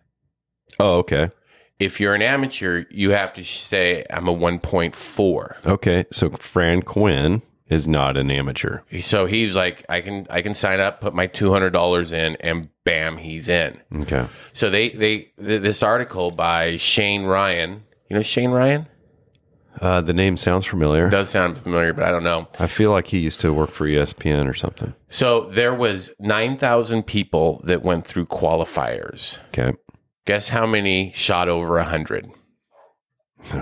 [0.80, 1.32] Oh, okay.
[1.80, 5.66] If you're an amateur, you have to say I'm a 1.4.
[5.66, 8.80] Okay, so Fran Quinn is not an amateur.
[9.02, 12.36] So he's like, I can I can sign up, put my two hundred dollars in,
[12.38, 13.82] and bam, he's in.
[13.94, 14.26] Okay.
[14.54, 17.84] So they they th- this article by Shane Ryan.
[18.10, 18.88] You know Shane Ryan
[19.82, 21.10] Uh, the name sounds familiar.
[21.10, 22.48] does sound familiar, but I don't know.
[22.58, 24.94] I feel like he used to work for ESPN or something.
[25.10, 29.40] So there was nine thousand people that went through qualifiers.
[29.50, 29.78] Okay.
[30.28, 32.28] Guess how many shot over hundred?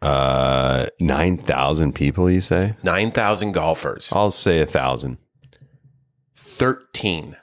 [0.00, 2.76] Uh, 9,000 people, you say?
[2.84, 4.10] Nine thousand golfers.
[4.12, 5.18] I'll say a thousand.
[6.36, 7.36] 13.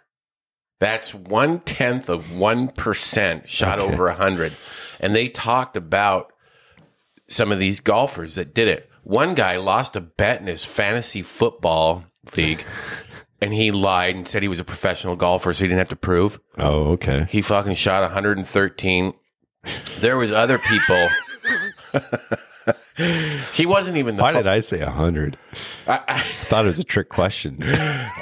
[0.80, 3.94] That's one tenth of 1% shot Okay.
[3.94, 4.54] over 100.
[5.02, 6.32] And they talked about
[7.28, 8.90] some of these golfers that did it.
[9.04, 12.06] One guy lost a bet in his fantasy football
[12.38, 12.64] league
[13.42, 15.96] and he lied and said he was a professional golfer so he didn't have to
[15.96, 16.40] prove.
[16.58, 17.26] Oh, okay.
[17.30, 19.14] He fucking shot 113.
[20.00, 21.10] There was other people.
[23.54, 25.38] he wasn't even the Why fu- did I say a hundred?
[25.88, 27.58] I- I- thought it was a trick question.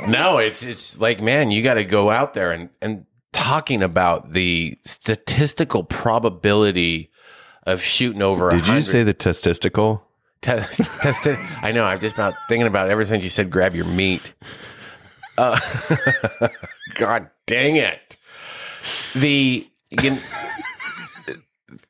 [0.08, 4.34] No, it's it's like man, you got to go out there and and talking about
[4.34, 7.10] the statistical probability
[7.66, 8.52] of shooting over.
[8.52, 10.02] Did you say the testistical?
[10.42, 11.26] Test, test.
[11.62, 11.86] I know.
[11.86, 14.34] I'm just about thinking about it ever since you said grab your meat.
[15.38, 15.60] Uh,
[16.96, 18.18] God dang it!
[19.16, 20.20] The, you,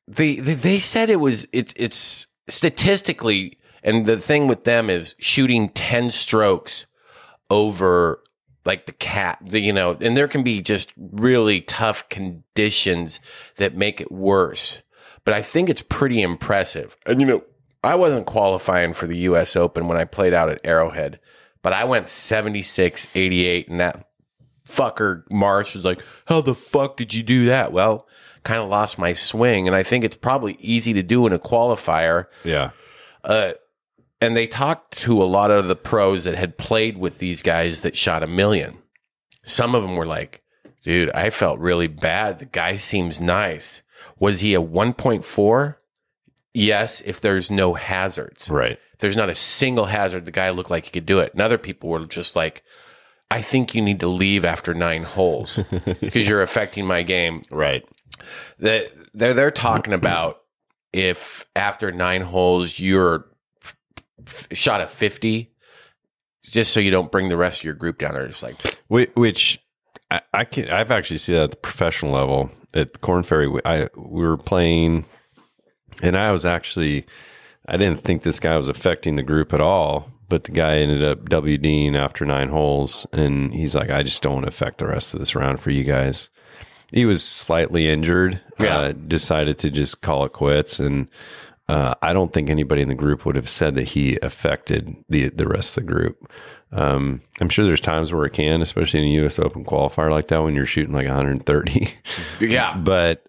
[0.08, 5.16] the the they said it was it, it's statistically, and the thing with them is
[5.20, 6.86] shooting ten strokes
[7.50, 8.24] over
[8.66, 13.20] like the cat, the, you know, and there can be just really tough conditions
[13.58, 14.82] that make it worse.
[15.26, 16.98] But I think it's pretty impressive.
[17.06, 17.44] And you know,
[17.84, 21.20] I wasn't qualifying for the US Open when I played out at Arrowhead,
[21.64, 24.08] but I went 76 88 and that
[24.68, 28.08] fucker Marsh was like, "How the fuck did you do that?" Well,
[28.44, 31.40] kind of lost my swing and I think it's probably easy to do in a
[31.40, 32.26] qualifier.
[32.44, 32.72] Yeah.
[33.24, 33.54] Uh
[34.22, 37.82] and they talked to a lot of the pros that had played with these guys
[37.82, 38.78] that shot a million.
[39.44, 40.42] Some of them were like,
[40.84, 42.40] dude, I felt really bad.
[42.40, 43.82] The guy seems nice.
[44.20, 45.76] Was he a 1.4?
[46.54, 48.50] Yes, if there's no hazards.
[48.50, 48.80] Right.
[49.04, 51.34] There's not a single hazard, the guy looked like he could do it.
[51.34, 52.64] And other people were just like,
[53.30, 55.58] I think you need to leave after nine holes
[56.02, 57.84] because you're affecting my game Right.
[58.60, 60.40] that they're they're talking about
[60.94, 63.26] if after nine holes you're
[63.64, 63.76] f-
[64.26, 65.52] f- shot a 50
[66.44, 68.56] just so you don't bring the rest of your group down there just like
[68.88, 69.60] Which,
[70.12, 73.48] I, I can I've actually seen that at the professional level at Corn Ferry.
[73.48, 75.06] we- I we were playing,
[76.04, 77.06] and I was actually
[77.68, 80.10] I didn't think this guy was affecting the group at all.
[80.30, 84.34] But the guy ended up WDing after nine holes, and he's like, "I just don't
[84.34, 86.30] want to affect the rest of this round for you guys."
[86.92, 88.42] He was slightly injured.
[88.60, 88.78] Yeah.
[88.78, 91.10] Uh, decided to just call it quits, and
[91.68, 95.30] uh, I don't think anybody in the group would have said that he affected the
[95.30, 96.32] the rest of the group.
[96.72, 99.38] Um, I'm sure there's times where it can, especially in a U.S.
[99.38, 101.94] Open qualifier like that, when you're shooting like 130.
[102.40, 103.28] yeah but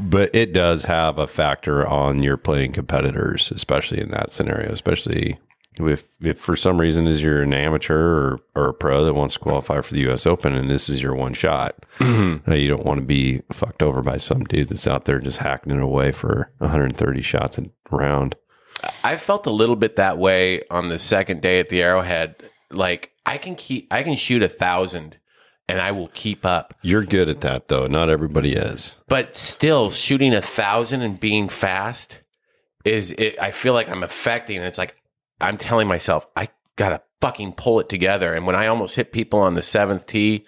[0.00, 4.70] but it does have a factor on your playing competitors, especially in that scenario.
[4.70, 5.38] Especially
[5.76, 9.34] if if for some reason is you're an amateur or, or a pro that wants
[9.34, 10.26] to qualify for the U.S.
[10.26, 14.02] Open and this is your one shot, uh, you don't want to be fucked over
[14.02, 18.34] by some dude that's out there just hacking it away for 130 shots a round.
[19.04, 22.36] i felt a little bit that way on the second day at the arrowhead
[22.70, 25.16] like i can keep i can shoot a thousand
[25.72, 27.86] and i will keep up You're good at that though.
[27.86, 28.98] Not everybody is.
[29.08, 32.20] but still shooting a thousand and being fast
[32.84, 34.94] is it i feel like i'm affecting it's like
[35.40, 39.38] i'm telling myself i gotta fucking pull it together and when i almost hit people
[39.40, 40.44] on the seventh tee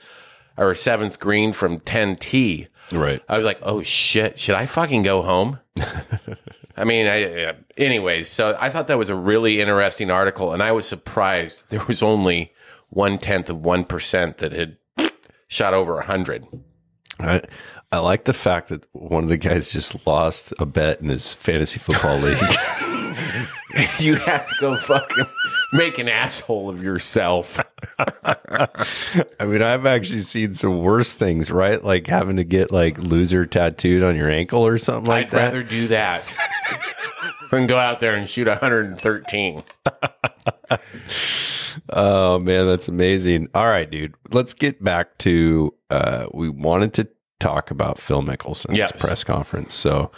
[0.58, 3.22] or seventh green from 10 t Right.
[3.28, 5.58] i was like oh shit should i fucking go home
[6.76, 10.62] i mean I, uh, anyways so i thought that was a really interesting article and
[10.62, 12.52] i was surprised there was only
[12.90, 14.76] one tenth of one percent that had
[15.48, 16.46] shot over a hundred
[17.18, 17.42] I
[17.92, 21.32] I like the fact that one of the guys just lost a bet in his
[21.32, 22.38] fantasy football league.
[23.98, 25.26] you have to go fucking
[25.72, 27.60] make an asshole of yourself.
[27.98, 31.82] I mean, I've actually seen some worse things, right?
[31.82, 35.36] Like having to get like loser tattooed on your ankle or something like that.
[35.36, 35.56] I'd that.
[35.56, 36.34] rather do that
[37.50, 39.62] than go out there and shoot 113.
[41.90, 43.48] Oh man, that's amazing.
[43.54, 44.14] All right, dude.
[44.30, 47.08] Let's get back to uh we wanted to
[47.40, 48.92] talk about Phil Mickelson's Yes.
[48.92, 49.74] press conference.
[49.74, 50.10] So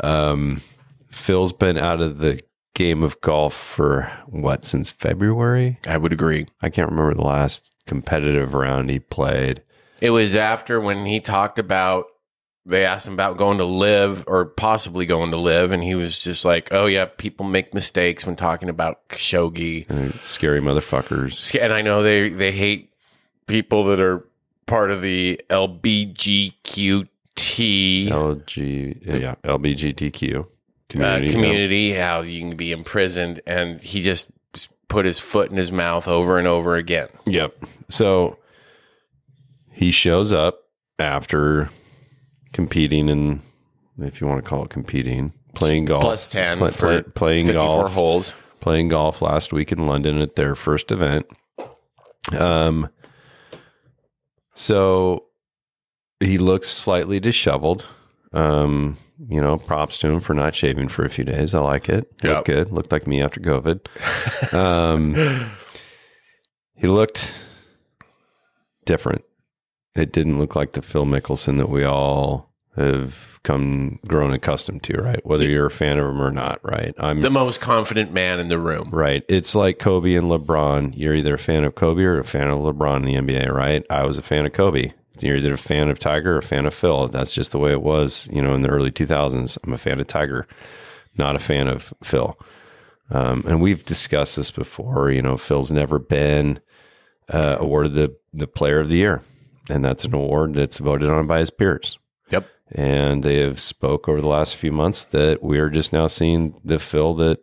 [0.00, 0.62] um
[1.10, 2.40] Phil's been out of the
[2.74, 5.78] game of golf for what since February?
[5.86, 6.46] I would agree.
[6.60, 9.62] I can't remember the last competitive round he played.
[10.00, 12.06] It was after when he talked about
[12.66, 16.18] they asked him about going to LIV or possibly going to LIV, and he was
[16.18, 21.54] just like, "Oh yeah, people make mistakes when talking about Khashoggi." Uh, Scary motherfuckers.
[21.60, 22.92] And I know they they hate
[23.46, 24.26] people that are
[24.66, 27.04] part of the LBGQT
[28.08, 30.44] LG, yeah, LBGTQ uh,
[30.88, 31.32] community.
[31.32, 34.28] community, how you can be imprisoned, and he just
[34.88, 37.08] put his foot in his mouth over and over again.
[37.26, 37.64] Yep.
[37.88, 38.38] So
[39.70, 40.60] he shows up
[40.98, 41.68] after
[42.54, 43.42] competing in,
[43.98, 46.02] if you want to call it competing, playing golf.
[46.02, 47.92] Plus ten Play- for play- playing 54 golf.
[47.92, 48.34] holes.
[48.60, 51.26] playing golf last week in London at their first event.
[52.32, 52.88] Um,
[54.54, 55.24] so
[56.20, 57.86] he looks slightly disheveled.
[58.32, 58.96] Um,
[59.28, 61.54] you know, props to him for not shaving for a few days.
[61.54, 62.10] I like it.
[62.22, 62.34] Yep.
[62.34, 62.70] Looked good.
[62.72, 64.54] Looked like me after COVID.
[64.54, 65.14] um,
[66.76, 67.32] he looked
[68.86, 69.24] different.
[69.94, 75.00] It didn't look like the Phil Mickelson that we all have come grown accustomed to,
[75.00, 75.24] right?
[75.24, 76.94] Whether you're a fan of him or not, right?
[76.98, 78.90] I'm The most confident man in the room.
[78.90, 79.22] Right.
[79.28, 80.94] It's like Kobe and LeBron.
[80.96, 83.84] You're either a fan of Kobe or a fan of LeBron in the NBA, right?
[83.90, 84.92] I was a fan of Kobe.
[85.20, 87.06] You're either a fan of Tiger or a fan of Phil.
[87.08, 89.58] That's just the way it was, you know, in the early 2000s.
[89.62, 90.48] I'm a fan of Tiger,
[91.16, 92.36] not a fan of Phil.
[93.10, 95.10] Um, and we've discussed this before.
[95.10, 96.58] You know, Phil's never been
[97.28, 99.22] uh, awarded the, the player of the year.
[99.70, 101.98] And that's an award that's voted on by his peers
[102.30, 102.46] Yep.
[102.72, 106.78] and they have spoke over the last few months that we're just now seeing the
[106.78, 107.38] Phil that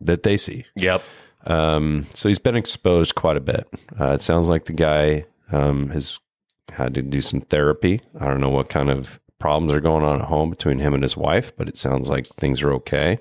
[0.00, 0.64] that they see.
[0.76, 1.02] Yep.
[1.46, 3.66] Um, so he's been exposed quite a bit.
[3.98, 6.18] Uh, it sounds like the guy um, has
[6.72, 8.00] had to do some therapy.
[8.20, 11.02] I don't know what kind of problems are going on at home between him and
[11.02, 13.18] his wife, but it sounds like things are okay.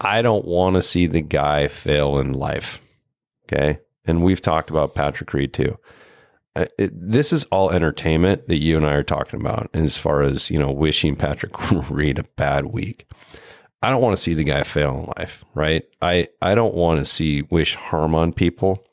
[0.00, 2.80] I don't want to see the guy fail in life.
[3.44, 3.78] Okay.
[4.06, 5.78] And we've talked about Patrick Reed too.
[6.54, 10.22] Uh, it, this is all entertainment that you and I are talking about as far
[10.22, 13.06] as, you know, wishing Patrick Reed a bad week.
[13.82, 15.84] I don't want to see the guy fail in life, right?
[16.00, 18.86] I, I don't want to see wish harm on people.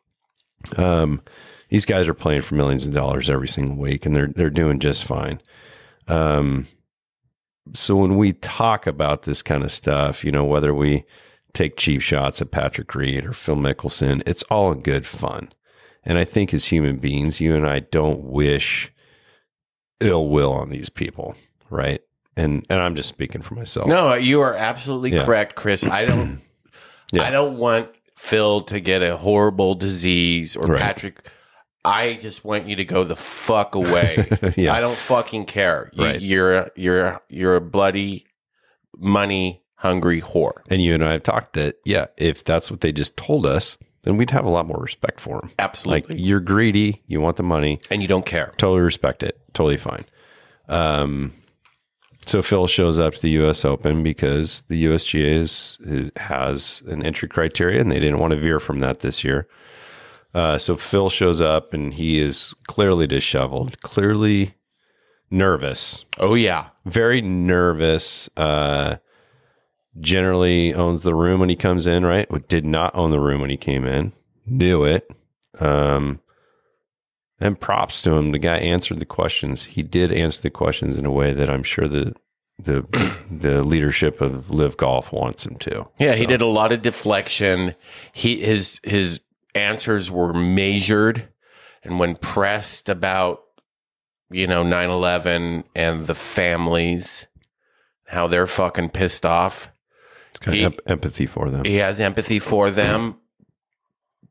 [0.78, 1.22] Um,
[1.70, 4.80] these guys are playing for millions of dollars every single week, and they're they're doing
[4.80, 5.40] just fine.
[6.08, 6.68] Um,
[7.74, 11.06] so when we talk about this kind of stuff, you know, whether we
[11.54, 15.54] take cheap shots at Patrick Reed or Phil Mickelson, it's all in good fun.
[16.04, 18.92] And I think as human beings, you and I don't wish
[20.00, 21.36] ill will on these people,
[21.70, 22.02] right?
[22.38, 23.88] And and I'm just speaking for myself.
[23.88, 25.26] No, you are absolutely Yeah.
[25.26, 25.86] correct, Chris.
[25.86, 26.42] I don't.
[27.12, 27.24] Yeah.
[27.24, 30.80] I don't want Phil to get a horrible disease or Right.
[30.80, 31.26] Patrick.
[31.84, 34.28] I just want you to go the fuck away.
[34.56, 34.76] Yeah.
[34.76, 35.90] I don't fucking care.
[35.94, 36.22] You, Right.
[36.22, 38.28] You're a, you're a, you're a bloody
[38.96, 40.62] money hungry whore.
[40.70, 43.80] And you and I have talked that, yeah, if that's what they just told us,
[44.04, 45.48] then we'd have a lot more respect for them.
[45.50, 46.20] Like, Absolutely.
[46.20, 48.54] you're greedy, you want the money, and you don't care.
[48.58, 50.06] totally respect it, totally fine.
[50.68, 51.34] Um,
[52.26, 53.66] so Phil shows up to the U.S.
[53.66, 58.60] Open because the USGA is, has an entry criteria, and they didn't want to veer
[58.60, 59.48] from that this year.
[60.34, 64.54] Uh, so Phil shows up, and he is clearly disheveled, clearly
[65.32, 66.70] nervous, Oh yeah.
[66.86, 68.30] very nervous.
[68.38, 68.98] Uh,
[70.00, 72.28] generally owns the room when he comes in, right?
[72.48, 74.14] Did not own the room when he came in.
[74.46, 75.10] Knew it.
[75.60, 76.20] Um,
[77.40, 78.32] and props to him.
[78.32, 79.64] The guy answered the questions.
[79.64, 82.14] He did answer the questions in a way that I'm sure the
[82.58, 82.86] the
[83.32, 85.88] the leadership of LIV Golf wants him to.
[85.98, 87.76] Yeah, he did a lot of deflection.
[88.14, 89.22] He his his
[89.56, 91.30] answers were measured,
[91.84, 93.42] and when pressed about
[94.30, 97.28] you know 9-11 and the families,
[98.08, 99.72] how they're fucking pissed off,
[100.30, 101.64] It's got he- em- empathy for them.
[101.66, 103.20] he has empathy for them,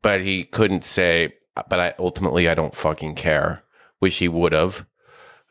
[0.01, 1.33] but he couldn't say.
[1.69, 3.63] But I ultimately I don't fucking care.
[3.99, 4.85] Wish he would have.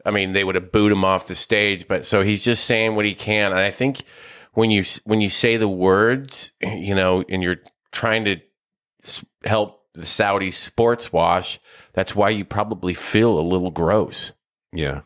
[0.06, 1.86] I mean, they would have booed him off the stage.
[1.86, 4.02] But so he's just saying what he can, and I think
[4.54, 7.58] when you when you say the words, you know, and you're
[7.92, 8.40] trying to
[9.44, 11.58] help the Saudi sports wash,
[11.92, 14.32] that's why you probably feel a little gross.
[14.72, 15.02] yeah.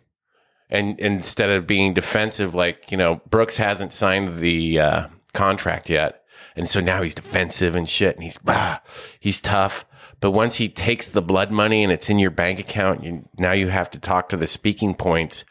[0.71, 6.23] And instead of being defensive, like you know, Brooks hasn't signed the uh, contract yet,
[6.57, 8.83] and so now he's defensive and shit, and he's ah,
[9.21, 9.85] he's tough.
[10.21, 13.51] But once he takes the blood money and it's in your bank account, you, now
[13.51, 15.45] you have to talk to the speaking points.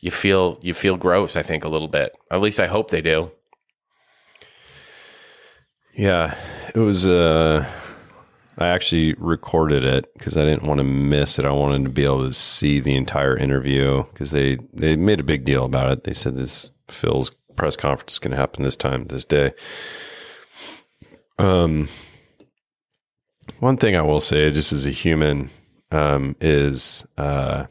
[0.00, 1.36] You feel you feel gross.
[1.36, 2.16] I think a little bit.
[2.30, 3.30] At least I hope they do.
[5.94, 6.34] Yeah,
[6.74, 7.06] it was.
[7.08, 7.66] Uh,
[8.58, 11.46] I actually recorded it because I didn't want to miss it.
[11.46, 15.24] I wanted to be able to see the entire interview because they they made a
[15.24, 16.04] big deal about it.
[16.04, 19.52] They said this Phil's press conference is going to happen this time, this day.
[21.38, 21.90] Um,
[23.58, 25.50] one thing I will say, just as a human,
[25.90, 27.66] um, is uh,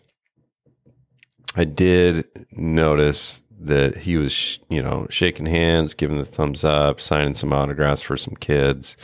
[1.55, 7.33] I did notice that he was, you know, shaking hands, giving the thumbs up, signing
[7.33, 8.95] some autographs for some kids.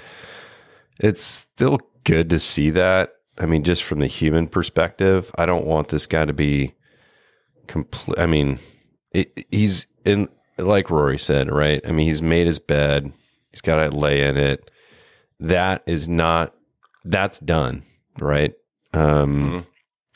[1.00, 3.14] It's still good to see that.
[3.40, 6.76] I mean, just from the human perspective, I don't want this guy to be
[7.66, 8.20] complete.
[8.20, 8.60] I mean,
[9.12, 11.82] it, he's in, like Rory said, right?
[11.88, 13.12] I mean, he's made his bed,
[13.52, 14.72] he's got to lay in it.
[15.40, 16.54] That is not,
[17.04, 17.84] that's done,
[18.20, 18.54] right?
[18.94, 19.66] Um, Mhm.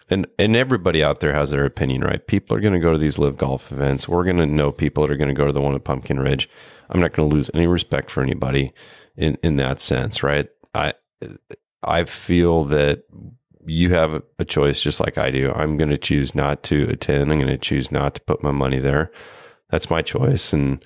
[0.10, 2.26] and and everybody out there has their opinion, right?
[2.26, 4.08] People are going to go to these LIV golf events.
[4.08, 6.20] We're going to know people that are going to go to the one at Pumpkin
[6.20, 6.50] Ridge.
[6.90, 8.72] I'm not going to lose any respect for anybody
[9.18, 10.48] in in that sense, right?
[10.74, 10.94] I
[11.84, 13.04] I feel that
[13.66, 15.52] you have a choice just like I do.
[15.52, 17.32] I'm going to choose not to attend.
[17.32, 19.12] I'm going to choose not to put my money there.
[19.70, 20.84] That's my choice and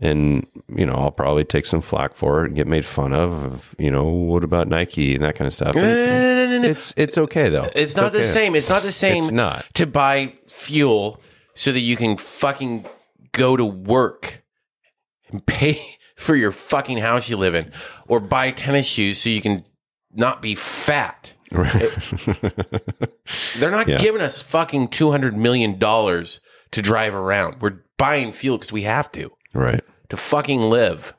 [0.00, 3.32] and you know, I'll probably take some flack for it and get made fun of,
[3.44, 5.72] of you know, what about Nike and that kind of stuff.
[5.76, 7.68] It's it's okay though.
[7.74, 8.54] It's not the same.
[8.54, 9.16] It's not the same.
[9.18, 9.66] It's not.
[9.74, 11.20] to buy fuel
[11.54, 12.86] so that you can fucking
[13.32, 14.44] go to work
[15.30, 17.72] and pay for your fucking house you live in,
[18.06, 19.64] or buy tennis shoes so you can
[20.12, 21.34] not be fat.
[21.50, 21.90] They're
[23.70, 23.96] not Yeah.
[23.98, 26.40] giving us fucking two hundred million dollars
[26.72, 27.60] to drive around.
[27.60, 29.84] We're buying fuel because we have to right.
[30.08, 31.12] to fucking live.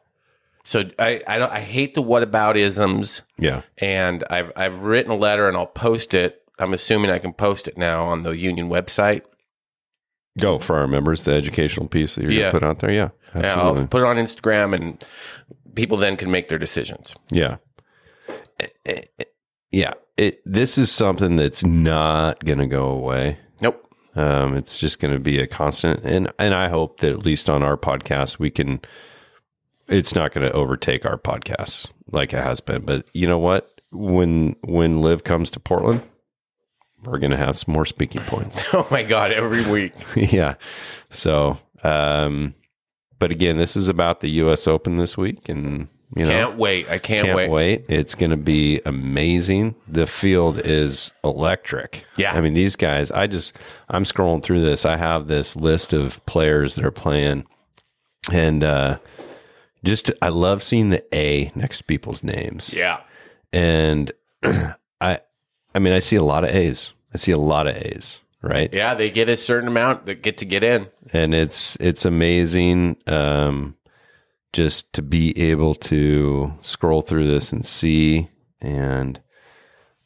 [0.63, 3.61] So I I, don't, I hate the whataboutisms Yeah.
[3.77, 6.41] and I've I've written a letter and I'll post it.
[6.57, 9.21] I'm assuming I can post it now on the union website.
[10.39, 12.39] Go for our members, the educational piece that you're Yeah.
[12.49, 12.91] gonna put out there.
[12.91, 13.09] Yeah.
[13.35, 13.81] Yeah, Absolutely.
[13.81, 15.05] I'll put it on Instagram and
[15.75, 17.15] people then can make their decisions.
[17.31, 17.57] Yeah.
[18.59, 19.23] Eh, eh, eh,
[19.71, 19.93] yeah.
[20.17, 23.39] It this is something that's not gonna go away.
[24.19, 27.49] Um, it's just going to be a constant, and and I hope that at least
[27.49, 28.81] on our podcast we can.
[29.87, 33.81] It's not going to overtake our podcasts like it has been, but you know what?
[33.91, 36.01] When when LIV comes to Portland,
[37.05, 38.61] we're going to have some more speaking points.
[38.73, 39.93] Oh my god, every week.
[40.15, 40.55] yeah.
[41.11, 42.55] So, um,
[43.19, 44.67] but again, this is about the U.S.
[44.67, 46.89] Open this week, and you know, Can't wait.
[46.89, 47.49] I can't, can't wait.
[47.51, 47.85] wait.
[47.87, 49.75] It's going to be amazing.
[49.87, 52.05] The field is electric.
[52.17, 52.33] Yeah.
[52.33, 53.55] I mean, these guys, I just,
[53.89, 54.85] I'm scrolling through this.
[54.85, 57.45] I have this list of players that are playing.
[58.31, 58.97] And uh,
[59.83, 62.73] just, I love seeing the A next to people's names.
[62.73, 63.01] Yeah.
[63.53, 64.11] And
[64.99, 65.19] I,
[65.75, 66.93] I mean, I see a lot of A's.
[67.13, 68.71] I see a lot of A's, right?
[68.73, 70.87] Yeah, they get a certain amount that get to get in.
[71.13, 73.75] and it's it's amazing um,
[74.53, 78.29] just to be able to scroll through this and see.
[78.61, 79.19] And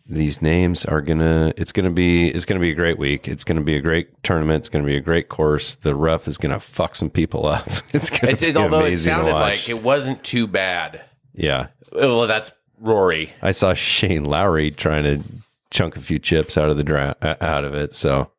[0.05, 3.27] these names are gonna it's gonna be it's gonna be a great week.
[3.27, 4.61] It's gonna be a great tournament.
[4.61, 5.75] It's gonna be a great course.
[5.75, 7.67] The rough is gonna fuck some people up.
[7.93, 11.01] It's gonna It, be it- although it amazing to sounded like it wasn't too bad.
[11.33, 11.67] yeah.
[11.91, 13.31] Well, that's Rory.
[13.41, 15.23] i saw shane lowry trying to
[15.69, 18.29] chunk a few chips out of the dra- uh, out of it so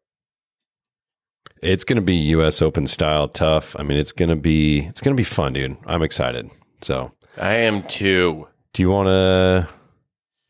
[1.65, 5.01] it's going to be us open style tough i mean it's going to be it's
[5.01, 6.51] going to be fun dude i'm excited
[6.83, 8.47] so I am too.
[8.73, 9.69] do you want to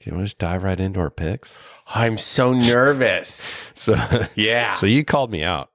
[0.01, 1.55] do you want to just dive right into our picks
[1.87, 3.55] I'm so nervous.
[3.75, 3.95] so
[4.35, 4.71] Yeah.
[4.71, 5.71] so you called me out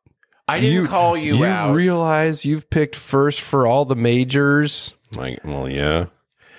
[0.48, 1.74] I didn't call you, you out.
[1.74, 6.08] realize you've picked first for all the majors like well yeah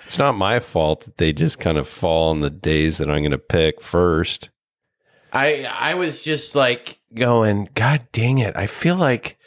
[0.05, 3.21] it's not my fault that they just kind of fall on the days that i'm
[3.21, 4.49] going to pick first
[5.33, 8.55] I I was just like going, God dang it!
[8.55, 9.37] I feel like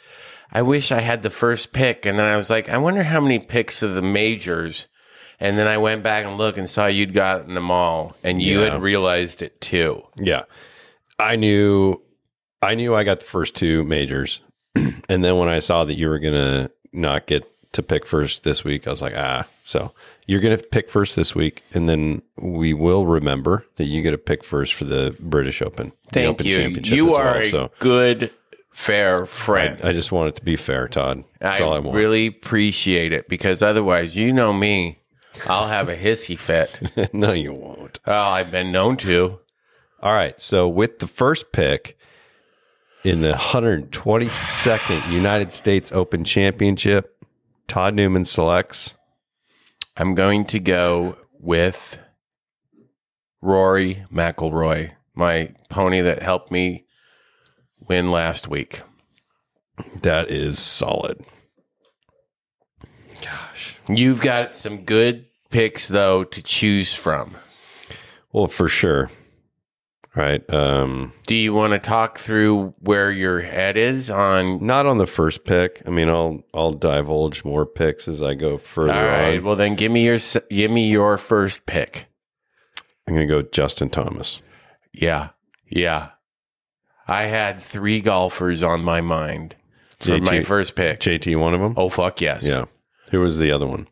[0.51, 3.19] I wish I had the first pick, and then I was like, I wonder how
[3.21, 4.87] many picks of the majors.
[5.37, 8.61] And then I went back and looked and saw you'd gotten them all, and you
[8.61, 8.71] Yeah.
[8.73, 10.03] had realized it too.
[10.17, 10.43] Yeah.
[11.19, 12.01] I knew
[12.61, 14.39] I knew I got the first two majors.
[14.75, 17.43] and then when I saw that you were gonna not get
[17.73, 19.91] to pick first this week, I was like, ah, so
[20.25, 24.17] you're gonna pick first this week, and then we will remember that you get to
[24.17, 25.91] pick first for the British Open.
[26.05, 26.57] the Thank Open you.
[26.57, 27.37] Championship You are well.
[27.37, 28.31] a So good,
[28.71, 29.79] fair friend.
[29.83, 31.23] I just want it to be fair, Todd.
[31.39, 31.95] That's I, all I want.
[31.97, 34.99] really appreciate it because otherwise, you know me,
[35.45, 37.13] I'll have a hissy fit.
[37.13, 37.99] no, you won't.
[38.05, 39.39] oh, I've been known to.
[40.01, 40.39] All right.
[40.39, 41.97] So with the first pick
[43.03, 47.15] in the 122nd United States Open Championship,
[47.67, 48.95] Todd Newman selects
[49.97, 51.99] I'm going to go with
[53.41, 56.85] Rory McIlroy, my pony that helped me
[57.87, 58.81] win last week.
[60.01, 61.23] that is solid.
[63.21, 63.75] Gosh.
[63.87, 67.35] You've got some good picks though to choose from.
[68.33, 69.11] Well, for sure.
[70.15, 70.41] Right.
[70.53, 74.65] Um Do you want to talk through where your head is on?
[74.65, 75.81] not on the first pick.
[75.85, 79.37] I mean, I'll I'll divulge more picks as I go further All right.
[79.39, 79.43] on.
[79.43, 82.05] Well, then give me your s- give me your first pick.
[83.07, 84.41] I'm going to go Justin Thomas.
[84.93, 85.29] Yeah.
[85.69, 86.09] Yeah.
[87.07, 89.55] I had three golfers on my mind
[89.99, 91.01] for JT my first pick.
[91.01, 91.73] JT, one of them.
[91.77, 92.65] oh fuck yes, yeah.
[93.11, 93.87] Who was the other one?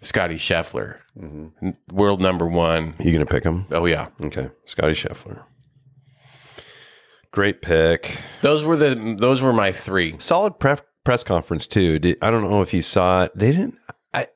[0.00, 2.94] Scotty Scheffler, N- world number one.
[2.98, 3.66] You gonna pick him?
[3.70, 5.42] Oh yeah, Okay, Scotty Scheffler.
[7.32, 8.20] Great pick.
[8.42, 10.16] those were the those were my three.
[10.18, 11.98] Solid pref- press conference too.
[11.98, 13.32] Did, I don't know if you saw it.
[13.36, 13.78] They didn't.
[14.12, 14.26] I.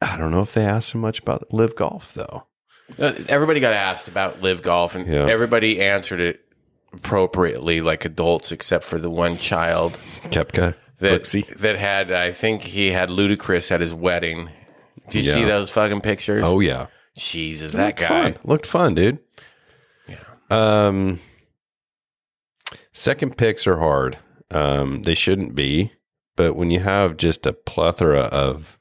[0.00, 2.46] I don't know if they asked him much about LIV golf though.
[2.98, 5.26] Uh, everybody got asked about LIV golf, and Yeah.
[5.28, 6.40] everybody answered it
[6.92, 11.54] appropriately, like adults, except for the one child Koepka, that Brooksy.
[11.58, 12.10] that had.
[12.12, 14.48] I think he had Ludacris at his wedding.
[15.10, 16.42] Do you see those fucking pictures?
[16.46, 18.08] Oh yeah, Jesus, that Looked guy.
[18.08, 18.36] fun.
[18.44, 19.18] looked fun, dude.
[20.08, 20.16] Yeah.
[20.50, 21.20] Um,
[22.94, 24.16] second picks are hard.
[24.50, 25.92] Um, they shouldn't be,
[26.36, 28.78] but when you have just a plethora of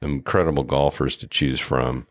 [0.00, 2.06] incredible golfers to choose from,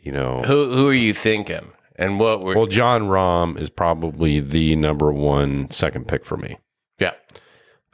[0.00, 1.72] you know, Who who are you thinking?
[1.96, 2.54] And what were?
[2.54, 6.58] well, Jon Rahm is probably the number one second pick for me.
[6.98, 7.12] yeah,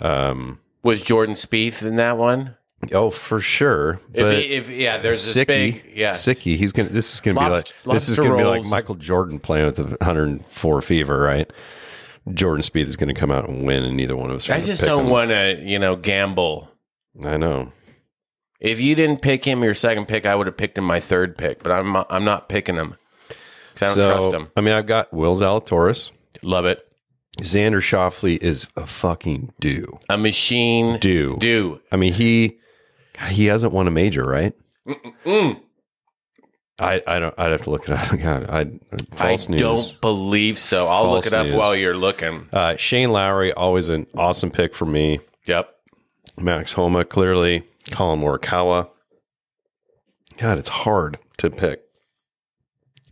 [0.01, 2.57] Um, was Jordan Spieth in that one?
[2.93, 4.01] oh, for sure.
[4.15, 6.13] If, he, if yeah, there's this Sicky, big yeah.
[6.15, 6.89] Sicky, he's gonna.
[6.89, 8.65] This is gonna be like this is gonna be like.
[8.65, 11.53] Michael Jordan playing with the 104 fever, right?
[12.35, 14.49] Jordan Spieth is going to come out and win, and neither one of us.
[14.49, 16.71] are I just don't want to you know gamble.
[17.25, 17.73] I know.
[18.61, 21.39] If you didn't pick him your second pick, I would have picked him my third
[21.39, 21.63] pick.
[21.63, 22.97] But I'm I'm not picking him
[23.83, 24.49] I don't trust him.
[24.57, 26.11] I mean, I've got Will Zalatoris.
[26.43, 26.87] Love it.
[27.39, 29.99] Xander Schauffele is a fucking do.
[30.09, 30.99] A machine.
[30.99, 31.37] Do.
[31.39, 31.81] Do.
[31.91, 32.59] I mean, he
[33.29, 34.55] he hasn't won a major, right?
[35.25, 35.61] Mm.
[36.81, 37.35] I I don't.
[37.39, 38.19] I'd have to look it up.
[38.19, 38.71] God, I
[39.15, 39.61] false I news.
[39.61, 40.87] don't believe so.
[40.87, 41.57] I'll False look it up news.
[41.57, 42.49] while you're looking.
[42.53, 45.21] Uh, Shane Lowry, always an awesome pick for me.
[45.47, 45.69] Yep.
[46.39, 47.65] Max Homa, clearly.
[47.91, 48.89] Collin Morikawa.
[50.39, 51.83] God, it's hard to pick.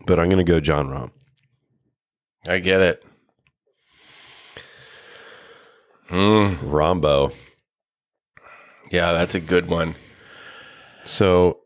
[0.06, 1.10] But I'm going to go Jon Rahm.
[2.46, 3.04] I get it.
[6.10, 7.34] Mm, Rahmbo.
[8.90, 9.94] yeah, that's a good one.
[11.04, 11.58] So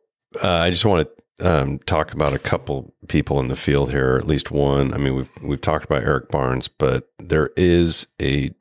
[0.43, 4.15] uh, I just want to um, talk about a couple people in the field here,
[4.15, 4.93] or at least one.
[4.95, 8.55] I mean, we've we've talked about Eric Barnes, but there is a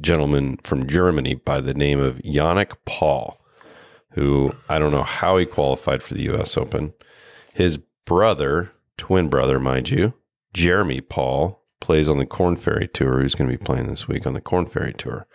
[0.00, 3.40] gentleman from Germany by the name of Yannick Paul,
[4.10, 6.56] who I don't know how he qualified for the U.S.
[6.56, 6.92] Open.
[7.54, 10.14] His brother, twin brother, mind you,
[10.52, 13.22] Jeremy Paul, plays on the Corn Ferry Tour.
[13.22, 15.26] He's going to be playing this week on the Corn Ferry Tour.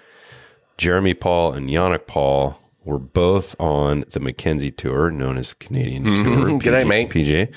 [0.77, 6.03] Jeremy Paul and Yannick Paul were both on the Mackenzie Tour, known as the Canadian
[6.03, 6.13] Tour.
[6.13, 6.61] Mhm.
[6.61, 7.09] G'day, mate.
[7.09, 7.51] PJ,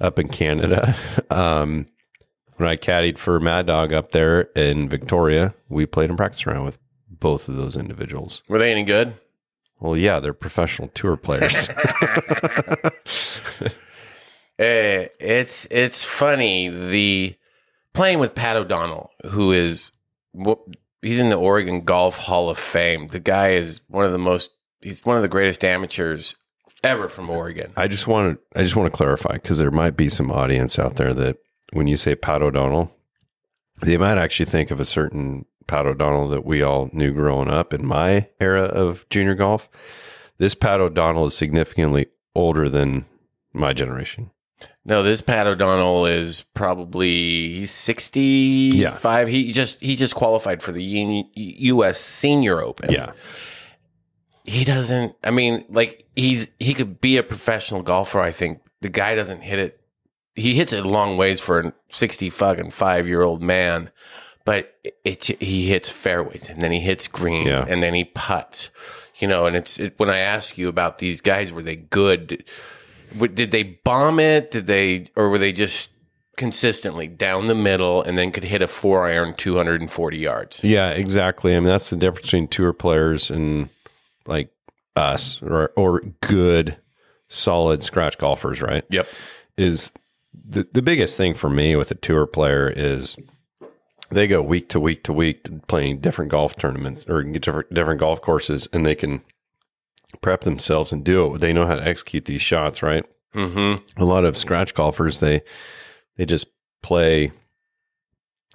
[0.00, 0.94] up in Canada.
[1.30, 1.86] Um,
[2.56, 6.64] when I caddied for Mad Dog up there in Victoria, we played and practice around
[6.64, 8.42] with both of those individuals.
[8.46, 9.14] Were they any good?
[9.80, 11.68] Well, yeah, they're professional tour players.
[14.56, 17.34] Eh, it's it's funny the
[17.92, 19.90] playing with Pat O'Donnell, who is
[21.02, 23.08] he's in the Oregon Golf Hall of Fame.
[23.08, 24.50] The guy is one of the most
[24.84, 26.36] he's one of the greatest amateurs
[26.84, 27.72] ever from Oregon.
[27.76, 30.78] I just want to I just want to clarify because there might be some audience
[30.78, 31.38] out there that
[31.72, 32.92] when you say Pat O'Donnell,
[33.80, 37.72] they might actually think of a certain Pat O'Donnell that we all knew growing up
[37.74, 39.68] in my era of junior golf.
[40.38, 43.06] This Pat O'Donnell is significantly older than
[43.52, 44.30] my generation.
[44.84, 49.28] No, this Pat O'Donnell is probably he's sixty five.
[49.28, 52.00] He just he just qualified for the U- U.S.
[52.00, 52.92] Senior Open.
[52.92, 53.12] Yeah.
[54.44, 55.16] He doesn't.
[55.24, 58.20] I mean, like he's he could be a professional golfer.
[58.20, 59.80] I think the guy doesn't hit it.
[60.36, 63.90] He hits it a long ways for a sixty fucking five year old man,
[64.44, 67.64] but it, it he hits fairways and then he hits greens Yeah.
[67.68, 68.70] and then he puts.
[69.16, 72.26] You know, and it's it, when I ask you about these guys, were they good?
[72.26, 74.50] Did, did they bomb it?
[74.50, 75.90] Did they, or were they just
[76.36, 80.18] consistently down the middle and then could hit a four iron two hundred and forty
[80.18, 80.62] yards?
[80.64, 81.54] Yeah, exactly.
[81.54, 83.68] I mean, that's the difference between tour players and
[84.26, 84.50] like
[84.96, 86.76] us or or good
[87.28, 88.84] solid scratch golfers, right?
[88.90, 89.06] Yep.
[89.56, 89.92] is
[90.32, 93.16] the the biggest thing for me with a tour player is
[94.10, 98.20] they go week to week to week playing different golf tournaments or different different golf
[98.20, 99.22] courses and they can
[100.20, 101.38] prep themselves and do it.
[101.40, 103.04] They know how to execute these shots, right?
[103.34, 104.00] Mm-hmm.
[104.00, 105.42] A lot of scratch golfers they
[106.16, 106.46] they just
[106.82, 107.32] play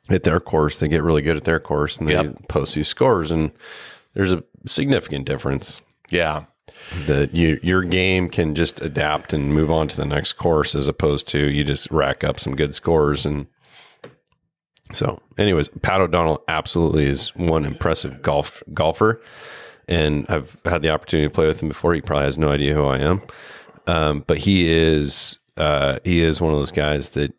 [0.09, 0.79] at their course.
[0.79, 2.47] They get really good at their course and they Yep.
[2.47, 3.51] post these scores and
[4.13, 5.81] there's a significant difference
[6.11, 6.45] Yeah.
[7.07, 10.87] that you, your game can just adapt and move on to the next course as
[10.87, 13.47] opposed to you just rack up some good scores and
[14.93, 19.21] so anyways pat o'donnell absolutely is one impressive golf golfer
[19.87, 22.73] and i've had the opportunity to play with him before he probably has no idea
[22.73, 23.21] who i am
[23.87, 27.33] um, but he is uh, he is one of those guys that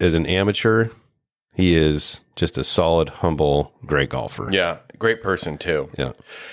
[0.00, 0.88] as an amateur
[1.54, 4.48] He is just a solid, humble, great golfer.
[4.52, 5.90] Yeah, great person too.
[5.96, 6.12] Yeah.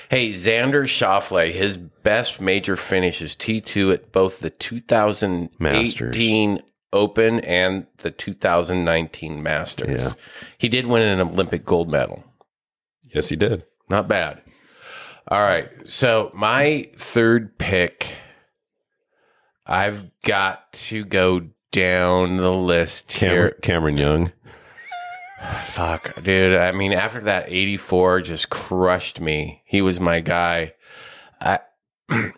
[0.09, 6.61] Hey, Xander Schauffele, his best major finish is T2 at both the 2018
[6.93, 10.03] Open and the 2019 Masters.
[10.03, 10.13] Yeah.
[10.57, 12.23] He did win an Olympic gold medal.
[13.03, 13.65] Yes, he did.
[13.89, 14.41] Not bad.
[15.27, 15.69] All right.
[15.85, 18.15] So, my third pick,
[19.65, 23.57] I've got to go down the list Cameron, here.
[23.61, 24.31] Cameron Young.
[25.65, 26.55] Fuck, dude.
[26.55, 29.61] I mean, after that 84 just crushed me.
[29.65, 30.73] He was my guy.
[31.39, 31.59] I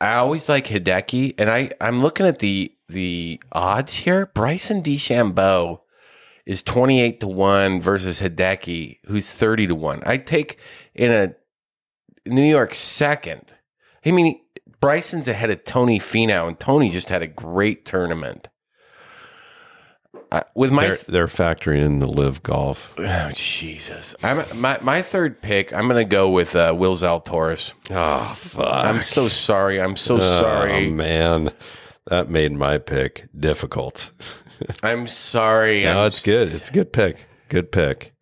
[0.00, 4.26] I always like Hideki, and I I'm looking at the the odds here.
[4.26, 5.80] Bryson DeChambeau
[6.46, 10.02] is 28 to 1 versus Hideki, who's 30 to 1.
[10.06, 10.58] I take
[10.94, 11.34] in a
[12.26, 13.54] New York second.
[14.04, 14.40] I mean,
[14.80, 18.48] Bryson's ahead of Tony Finau, and Tony just had a great tournament.
[20.32, 22.94] Uh, with my They're, they're factoring in the LIV golf.
[22.98, 24.14] Oh, Jesus.
[24.22, 25.72] I'm my my third pick.
[25.72, 27.72] I'm gonna go with uh, Will Zalatoris.
[27.90, 28.84] Oh, fuck.
[28.84, 29.80] I'm so sorry.
[29.80, 30.36] I'm so sorry.
[30.36, 30.90] Oh, sorry.
[30.90, 31.52] man.
[32.06, 34.10] That made my pick difficult.
[34.82, 35.84] I'm sorry.
[35.84, 36.48] No, I'm it's good.
[36.52, 37.26] It's a good pick.
[37.48, 38.14] Good pick.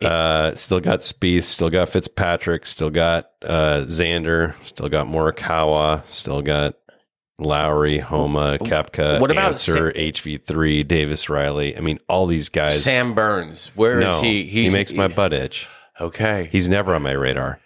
[0.00, 6.40] Uh, still got Spieth, still got Fitzpatrick, still got uh, Xander, still got Morikawa, still
[6.40, 6.74] got
[7.38, 11.76] Lowry, Homa, Koepka, What about Ancer, HV3, Davis Riley.
[11.76, 12.82] I mean, all these guys.
[12.82, 13.70] Sam Burns.
[13.76, 14.44] Where is no, he?
[14.44, 15.68] he makes my butt itch.
[16.00, 16.48] okay.
[16.50, 17.60] He's never on my radar.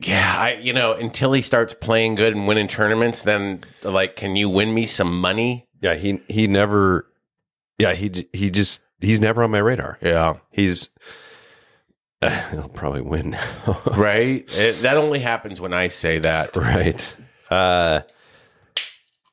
[0.00, 4.36] Yeah, I you know until he starts playing good and winning tournaments, then like, can
[4.36, 5.66] you win me some money?
[5.80, 7.06] Yeah, he he never.
[7.78, 9.98] Yeah, he j- he just he's never on my radar.
[10.00, 10.90] Yeah, He's.
[12.50, 13.36] he'll probably win.
[13.86, 14.44] right.
[14.56, 16.54] It, that only happens when I say that.
[16.56, 17.04] right.
[17.50, 18.02] Uh,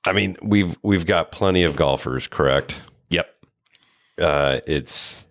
[0.05, 2.79] I mean, we've we've got plenty of golfers, correct?
[3.09, 3.27] Yep.
[4.19, 5.27] Uh, it's.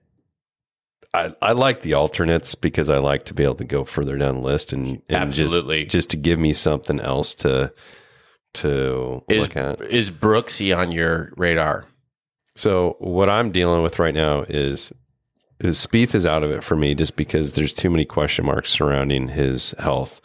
[1.13, 4.37] I, I like the alternates because I like to be able to go further down
[4.37, 5.85] the list and, and Absolutely.
[5.85, 7.73] just just to give me something else to
[8.55, 9.81] to Is look at.
[9.83, 11.87] is Brooksy on your radar?
[12.57, 14.93] So what I'm dealing with right now is
[15.61, 18.71] is Spieth is out of it for me just because there's too many question marks
[18.71, 20.21] surrounding his health.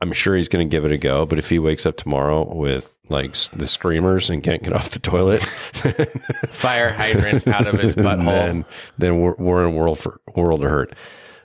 [0.00, 2.54] I'm sure he's going to give it a go, but if he wakes up tomorrow
[2.54, 5.42] with like the screamers and can't get off the toilet,
[6.50, 8.26] Fire hydrant out of his butthole.
[8.26, 8.64] then
[8.98, 10.94] then we're, we're in a world for world of hurt.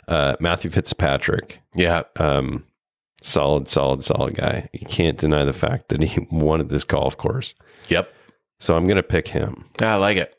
[0.08, 2.04] Uh, Matthew Fitzpatrick, yeah.
[2.18, 2.66] um,
[3.22, 4.68] solid, solid, solid guy.
[4.74, 7.54] You can't deny the fact that he wanted this golf course.
[7.88, 8.14] Yep.
[8.60, 9.70] So I'm going to pick him.
[9.82, 10.36] I like it.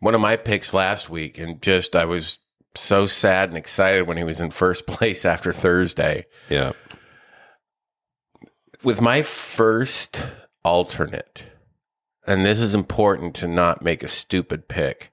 [0.00, 2.38] One of my picks last week, and just I was
[2.74, 6.26] so sad and excited when he was in first place after Thursday.
[6.48, 6.72] Yeah.
[8.84, 10.26] With my first
[10.64, 11.44] alternate,
[12.26, 15.12] and this is important to not make a stupid pick,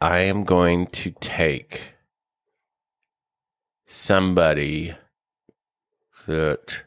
[0.00, 1.94] I am going to take
[3.86, 4.94] somebody
[6.26, 6.84] that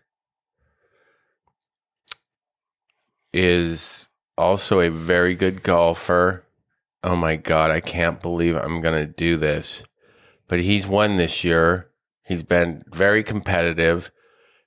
[3.32, 6.45] is also a very good golfer.
[7.06, 9.84] Oh my God, I can't believe I'm going to do this.
[10.48, 11.92] But he's won this year.
[12.24, 14.10] He's been very competitive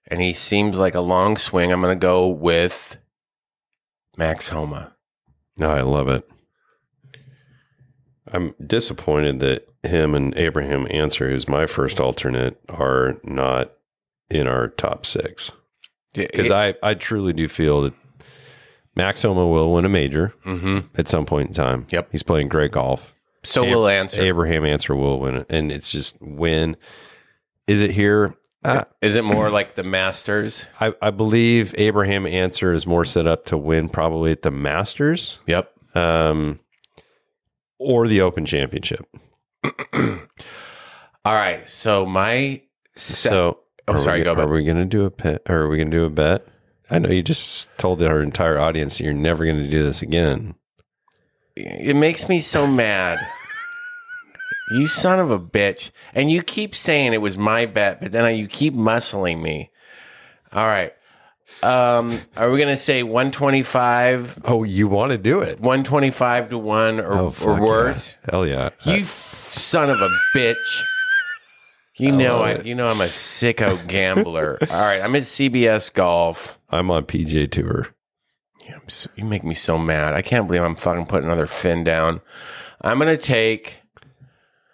[0.07, 1.73] and he seems like a long swing.
[1.73, 2.97] I'm going to go with
[4.17, 4.95] Max Homa.
[5.59, 6.31] No, I love it.
[8.33, 13.73] I'm disappointed that him and Abraham Ancer, who's my first alternate, are not
[14.31, 15.51] in our top six.
[16.15, 17.95] Because I, I truly do feel that
[18.99, 21.87] Max Homa will win a major hmm at some point in time.
[21.91, 22.09] Yep.
[22.13, 23.15] He's playing great golf.
[23.45, 24.21] So Ab- we'll answer.
[24.21, 25.47] Abraham Ancer will win it.
[25.49, 26.77] And it's just win.
[27.67, 28.35] Is it here?
[28.65, 30.67] Uh, Is it more like the Masters?
[30.81, 35.39] I, I believe Abraham Ancer is more set up to win probably at the Masters
[35.47, 35.73] Yep.
[35.97, 36.59] um,
[37.79, 39.07] or the Open Championship.
[39.95, 41.69] All right.
[41.69, 42.63] So my
[42.97, 44.49] se- So, Oh, are sorry, we, go Are back.
[44.49, 45.41] we going to do a pet?
[45.49, 46.47] Or are we going to do a bet?
[46.91, 50.55] I know you just told our entire audience you're never going to do this again.
[51.57, 53.19] it makes me so mad.
[54.71, 55.91] You son of a bitch.
[56.15, 59.71] And you keep saying it was my bet, but then you keep muscling me.
[60.53, 60.93] All right.
[61.63, 65.59] Um, are we going to say 125, Oh, you want to do it?
[65.61, 68.17] 125 to 1 or, Oh, or worse?
[68.25, 68.31] yeah.
[68.31, 68.71] Hell yeah!
[68.85, 70.83] You f- son of a bitch.
[71.99, 74.59] You know I, you know I'm a sicko gambler.
[74.71, 76.59] All right, I'm at CBS Golf.
[76.71, 77.89] I'm on PJ Tour.
[78.65, 80.15] Yeah, so, you make me so mad.
[80.15, 82.21] I can't believe I'm fucking putting another fin down.
[82.81, 83.81] I'm gonna take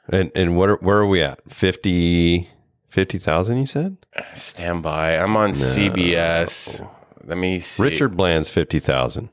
[0.08, 1.40] And and what are, where are we at?
[1.50, 2.48] 50
[2.90, 3.96] 50,000 you said?
[4.36, 5.16] stand by.
[5.16, 6.88] I'm on CBS.
[7.24, 7.82] Let me see.
[7.82, 9.30] Richard Bland's 50,000.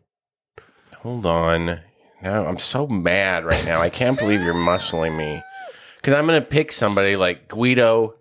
[0.98, 1.80] hold on.
[2.24, 3.82] No, I'm so mad right now.
[3.82, 5.42] I can't believe you're muscling me.
[6.02, 8.16] Because I'm going to pick somebody like Guido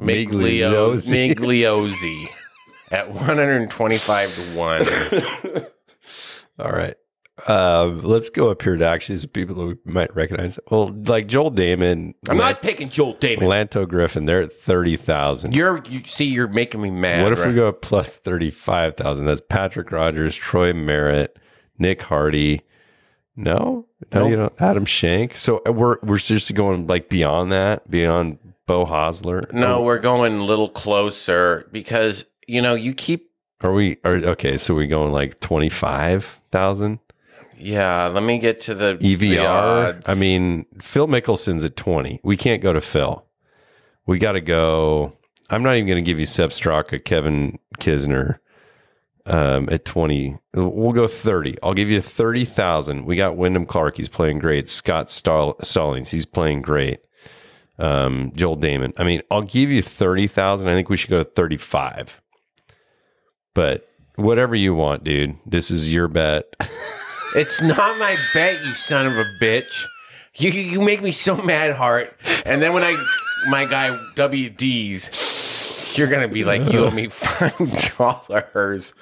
[0.00, 2.26] Migliozzi, Migliozzi
[2.90, 5.66] at 125 to 1.
[6.58, 6.96] All right.
[7.46, 10.58] Um, let's go up here to actually some people that we might recognize.
[10.70, 13.38] Well, like Joel Dahmen, I'm not picking Joel Dahmen.
[13.38, 15.54] Lanto Griffin, they're at 30,000.
[15.54, 17.22] You're, you see, you're making me mad.
[17.22, 17.54] What if we right?
[17.54, 19.24] go plus 35,000?
[19.24, 21.38] That's Patrick Rodgers, Troy Merritt,
[21.78, 22.62] Nick Hardy.
[23.36, 23.86] No?
[24.12, 24.30] No, Nope.
[24.30, 24.52] you don't.
[24.60, 25.36] Adam Schenk.
[25.36, 29.50] So uh, we're, we're seriously going like beyond that, beyond Beau Hossler.
[29.52, 33.30] No, we're going a little closer because, you know, you keep,
[33.62, 36.98] Are we, are, okay, so we going like 25,000?
[37.56, 39.46] yeah, let me get to the the EVR.
[39.48, 40.08] odds.
[40.08, 42.20] E I mean, Phil Mickelson's at 20.
[42.24, 43.24] We can't go to Phil.
[44.04, 45.12] We got to go.
[45.48, 48.38] I'm not even going to give you Sepp Straka, Kevin Kisner
[49.26, 50.36] um, at 20.
[50.54, 51.56] We'll go 30.
[51.62, 53.04] I'll give you 30,000.
[53.04, 53.96] We got Wyndham Clark.
[53.96, 54.68] He's playing great.
[54.68, 56.10] Scott Stall- Stallings.
[56.10, 57.00] He's playing great.
[57.78, 58.92] Um, Joel Dahmen.
[58.96, 60.68] I mean, I'll give you 30,000.
[60.68, 62.20] I think we should go to 35.
[63.54, 65.36] But whatever you want, dude.
[65.46, 66.54] This is your bet.
[67.34, 69.86] It's not my bet, you son of a bitch.
[70.36, 72.14] You you make me so mad, Hart.
[72.44, 72.94] And then when I
[73.48, 75.08] my guy WDs,
[75.98, 78.94] you're gonna be like, you owe me five dollars.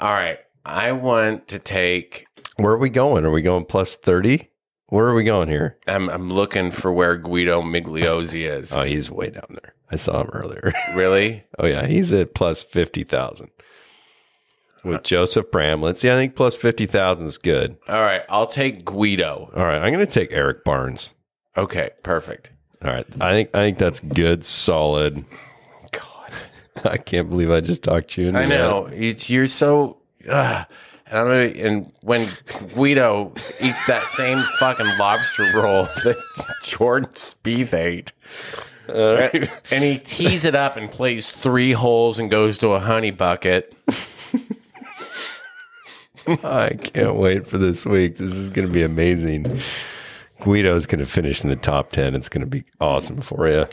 [0.00, 2.26] All right, I want to take.
[2.56, 3.24] Where are we going?
[3.24, 4.50] Are we going plus 30?
[4.88, 5.78] Where are we going here?
[5.88, 8.74] I'm I'm looking for where Guido Migliozzi is.
[8.74, 9.74] Oh, he's way down there.
[9.90, 10.72] I saw him earlier.
[10.94, 11.44] Really?
[11.58, 11.86] oh, yeah.
[11.86, 13.50] He's at plus 50,000
[14.84, 16.02] with Joseph Bramlett.
[16.02, 17.76] Yeah, I think plus 50,000 is good.
[17.88, 19.50] All right, I'll take Guido.
[19.54, 19.80] All right.
[19.80, 21.14] I'm going to take Erik Barnes.
[21.56, 22.50] Okay, perfect.
[22.84, 23.06] All right.
[23.20, 25.24] I think I think that's good, solid.
[26.84, 29.98] I can't believe I just talked to you into I know it's you're so.
[30.28, 30.64] Uh,
[31.06, 32.28] and, and when
[32.74, 36.16] Guido eats that same fucking lobster roll that
[36.62, 38.12] Jordan Spieth ate,
[38.86, 39.50] that.
[39.70, 43.74] and he tees it up and plays three holes and goes to a honey bucket.
[46.26, 48.16] I can't wait for this week.
[48.16, 49.60] This is going to be amazing.
[50.40, 52.14] Guido's going to finish in the top 10.
[52.14, 53.66] It's going to be awesome for you.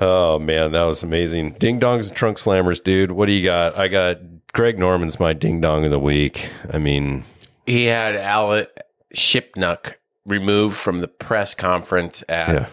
[0.00, 1.52] Oh, man, that was amazing.
[1.58, 3.10] Ding dongs and trunk slammers, dude.
[3.12, 3.76] What do you got?
[3.76, 4.18] I got
[4.52, 6.50] Greg Norman's my ding dong of the week.
[6.72, 7.24] I mean,
[7.66, 8.64] He had Al
[9.14, 9.94] Shipnuck
[10.24, 12.66] removed from the press conference at, yeah.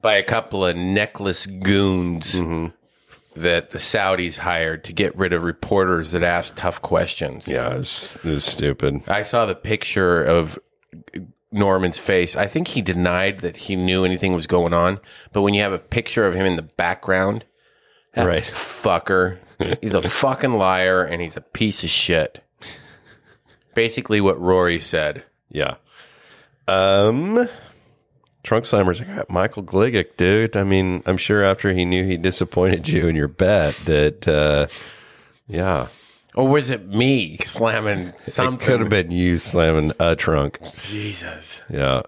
[0.00, 2.72] by a couple of necklace goons Mhm.
[3.36, 7.46] that the Saudis hired to get rid of reporters that asked tough questions.
[7.48, 9.02] Yeah, it was, it was stupid.
[9.08, 10.58] I saw the picture of
[11.50, 12.36] Norman's face.
[12.36, 15.00] I think he denied that he knew anything was going on.
[15.32, 17.44] But when you have a picture of him in the background,
[18.14, 18.42] that Right.
[18.42, 19.38] fucker,
[19.80, 22.42] he's a fucking liar and he's a piece of shit.
[23.74, 25.24] Basically, what Rory said.
[25.50, 25.76] Yeah.
[26.66, 27.48] Um,
[28.42, 30.56] Trunk Slammers, I got Michael Gligic, dude.
[30.56, 34.66] I mean, I'm sure after he knew he disappointed you in your bet that, uh,
[35.46, 35.88] yeah,
[36.38, 38.64] Or was it me slamming something?
[38.64, 40.60] It could have been you slamming a trunk.
[40.72, 41.60] Jesus.
[41.68, 42.02] Yeah.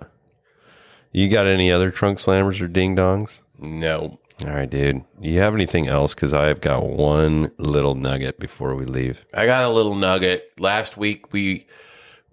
[1.11, 3.41] You got any other trunk slammers or ding dongs?
[3.59, 4.21] No.
[4.47, 5.03] All right, dude.
[5.21, 6.15] You have anything else?
[6.15, 9.27] Because I've got one little nugget before we leave.
[9.35, 10.53] I got a little nugget.
[10.61, 11.67] Last week we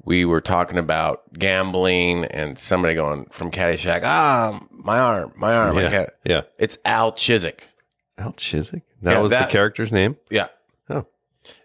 [0.03, 5.77] we were talking about gambling and somebody going from Caddyshack, ah, my arm, my arm.
[5.77, 5.89] I Yeah.
[5.89, 6.09] can't.
[6.23, 6.41] Yeah.
[6.59, 7.67] It's Al Chiswick.
[8.19, 8.83] Al Chiswick?
[9.01, 10.15] That Yeah, was that- the character's name?
[10.29, 10.47] Yeah.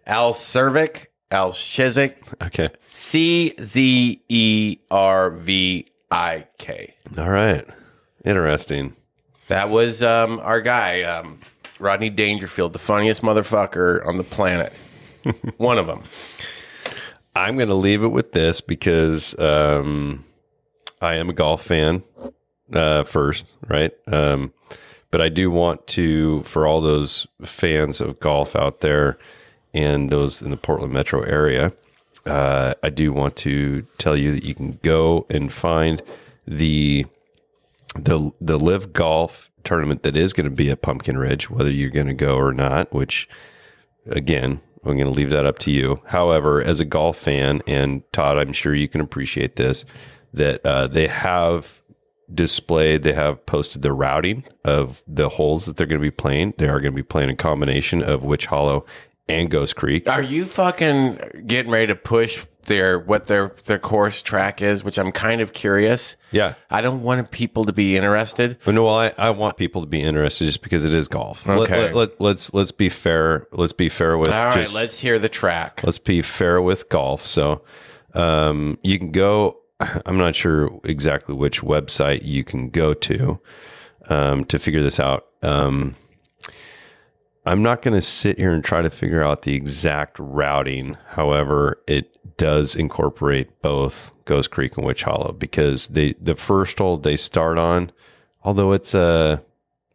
[0.06, 2.68] Al Czervik, Al Chiswick, Okay.
[2.94, 6.94] C Z E R V I K.
[7.16, 7.66] All right.
[8.24, 8.94] Interesting.
[9.48, 11.40] That was um, our guy, um,
[11.78, 14.72] Rodney Dangerfield, the funniest motherfucker on the planet.
[15.56, 16.02] One of them.
[17.34, 20.24] I'm going to leave it with this because um,
[21.00, 22.02] I am a golf fan
[22.72, 23.92] uh, first, right?
[24.06, 24.52] Um,
[25.10, 29.18] but I do want to, for all those fans of golf out there
[29.74, 31.72] and those in the Portland metro area,
[32.26, 36.02] uh, I do want to tell you that you can go and find
[36.46, 37.06] the
[37.94, 41.90] the the LIV golf tournament that is going to be at Pumpkin Ridge, whether you're
[41.90, 43.28] going to go or not, which
[44.06, 46.00] again, I'm going to leave that up to you.
[46.06, 49.84] However, as a golf fan, and Todd, I'm sure you can appreciate this,
[50.32, 51.82] that uh, they have
[52.34, 56.54] displayed, they have posted the routing of the holes that they're going to be playing.
[56.58, 58.84] They are going to be playing a combination of Witch Hollow
[59.28, 60.08] and Ghost Creek.
[60.08, 64.98] Are you fucking getting ready to push their what their their course track is, which
[64.98, 66.16] I'm kind of curious.
[66.30, 66.54] Yeah.
[66.70, 68.58] I don't want people to be interested.
[68.64, 71.46] But no, I, I want people to be interested just because it is golf.
[71.48, 71.92] Okay.
[71.92, 73.46] Let, let, let's let's be fair.
[73.52, 75.80] Let's be fair with All right, just- let's hear the track.
[75.84, 77.26] let's be fair with golf.
[77.26, 77.62] So
[78.14, 79.58] um, you can go.
[80.06, 83.40] I'm not sure exactly which website you can go to
[84.08, 85.26] um, to figure this out.
[85.42, 85.96] Um,
[87.44, 90.96] I'm not going to sit here and try to figure out the exact routing.
[91.10, 96.96] However, it does incorporate both Ghost Creek and Witch Hollow because they the first hole
[96.96, 97.90] they start on,
[98.44, 99.42] although it's a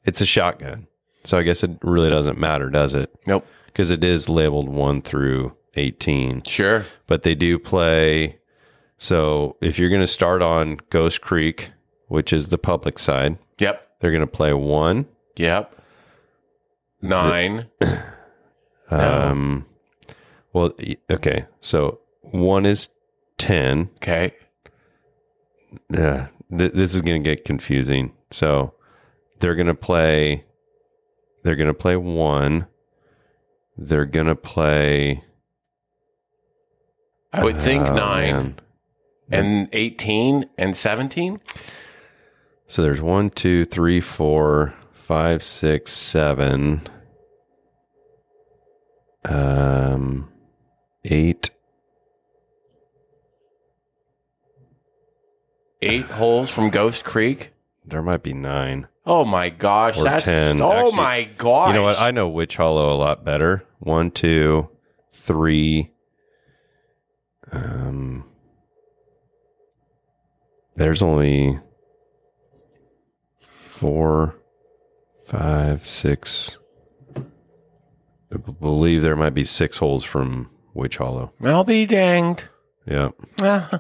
[0.03, 0.87] it's a shotgun,
[1.23, 3.13] so I guess it really doesn't matter, does it?
[3.25, 3.45] Nope.
[3.67, 6.85] because it is labeled 1 through 18 Sure.
[7.07, 8.39] but they do play
[8.97, 11.69] so if you're going to start on ghost creek
[12.07, 13.87] which is the public side Yep.
[13.99, 15.05] they're going to play 1
[15.35, 15.76] Yep.
[17.01, 17.67] Nine.
[18.89, 19.65] um
[20.53, 22.87] well y- okay so 1 is
[23.37, 24.31] 10 Okay.
[25.93, 28.73] yeah th- this is going to get confusing so
[29.39, 30.45] they're going to play
[31.43, 32.65] they're going to play 1
[33.77, 35.23] they're going to play
[37.33, 38.55] I would think oh, nine
[39.27, 39.45] man.
[39.45, 41.39] and eighteen and seventeen.
[42.65, 44.73] So there's one, two, three, four,
[45.07, 46.81] five, six, seven,
[49.23, 50.27] um,
[51.05, 51.49] eight.
[55.81, 57.53] Eight holes from Ghost Creek.
[57.85, 58.87] There might be nine.
[59.05, 60.59] Oh my gosh, Or that's 10.
[60.61, 61.67] oh Actually, my gosh.
[61.69, 61.97] You know what?
[61.99, 63.63] I know Witch Hollow a lot better.
[63.79, 64.67] One, two,
[65.13, 65.91] three.
[67.49, 68.25] Um,
[70.75, 71.57] there's only
[73.39, 74.35] four,
[75.27, 76.57] five, six.
[77.15, 81.31] I believe there might be six holes from Witch Hollow.
[81.43, 82.47] I'll be danged.
[82.85, 83.09] Yeah.
[83.41, 83.79] Ah,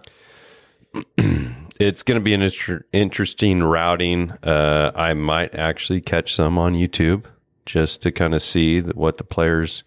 [1.79, 4.31] It's going to be an inter- interesting routing.
[4.41, 7.25] Uh, I might actually catch some on YouTube
[7.67, 9.83] just to kind of see what the players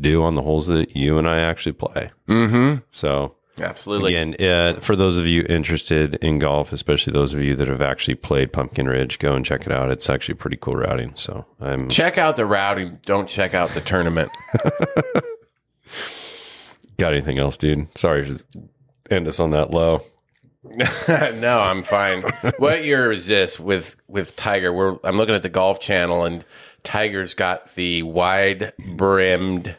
[0.00, 2.10] do on the holes that you and I actually play.
[2.26, 2.78] mm-hmm.
[2.90, 4.14] So, Absolutely.
[4.14, 7.80] again, uh, for those of you interested in golf, especially those of you that have
[7.80, 9.90] actually played Pumpkin Ridge, go and check it out.
[9.90, 11.12] It's actually pretty cool routing.
[11.14, 13.00] So, I'm Check out the routing.
[13.04, 14.30] Don't check out the tournament.
[16.98, 17.86] got anything else, dude?
[17.96, 18.44] Sorry, just
[19.10, 20.02] end us on that low.
[21.08, 22.22] no, I'm fine.
[22.58, 24.72] what year is this with with Tiger?
[24.72, 26.44] We're I'm looking at the Golf Channel and
[26.82, 29.76] Tiger's got the wide brimmed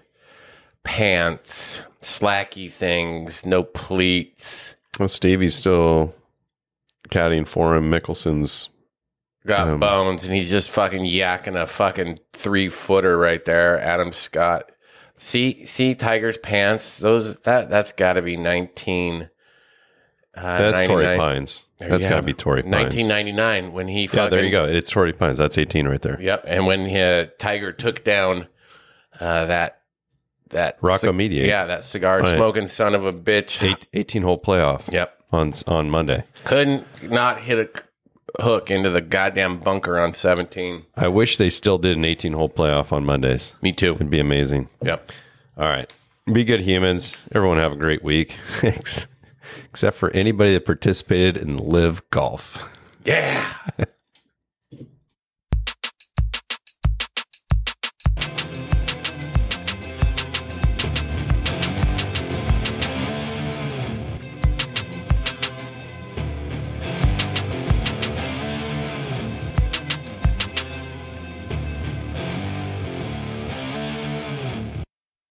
[0.84, 4.76] pants, slacky things, no pleats.
[4.99, 6.14] Well, Stevie's still
[7.10, 7.89] caddying for him.
[7.89, 8.69] Mickelson's
[9.47, 13.80] Got Um, bones, and he's just fucking yakking a fucking three footer right there.
[13.80, 14.72] Adam Scott.
[15.18, 16.97] See, see, Tiger's pants.
[16.97, 19.30] Those that that's got to be nineteen.
[20.35, 21.18] Uh, That's Torrey 99.
[21.18, 21.64] Pines.
[21.80, 22.38] There That's got to be it.
[22.38, 22.95] Torrey Pines.
[22.95, 24.65] 1999 when he fucking Yeah, there you go.
[24.65, 25.38] It's Torrey Pines.
[25.38, 26.22] That's 18 right there.
[26.22, 28.47] Yep, and when uh, Tiger took down
[29.19, 29.78] uh, that
[30.50, 31.48] that Rocco ci- Mediate.
[31.48, 32.36] yeah, that cigar Right.
[32.36, 33.62] smoking son of a bitch.
[33.68, 36.24] Eight, 18 hole playoff Yep, on on Monday.
[36.46, 37.60] couldn't not hit
[38.38, 40.86] a hook into the goddamn bunker on 17.
[40.96, 43.54] I wish they still did an 18 hole playoff on Mondays.
[43.62, 43.96] Me too.
[43.96, 44.70] It'd be amazing.
[44.84, 45.12] Yep.
[45.58, 45.92] All right.
[46.32, 47.16] Be good humans.
[47.34, 48.36] Everyone have a great week.
[48.64, 49.08] Ex-
[49.66, 52.76] Except for anybody that participated in LIV golf.
[53.04, 53.44] Yeah.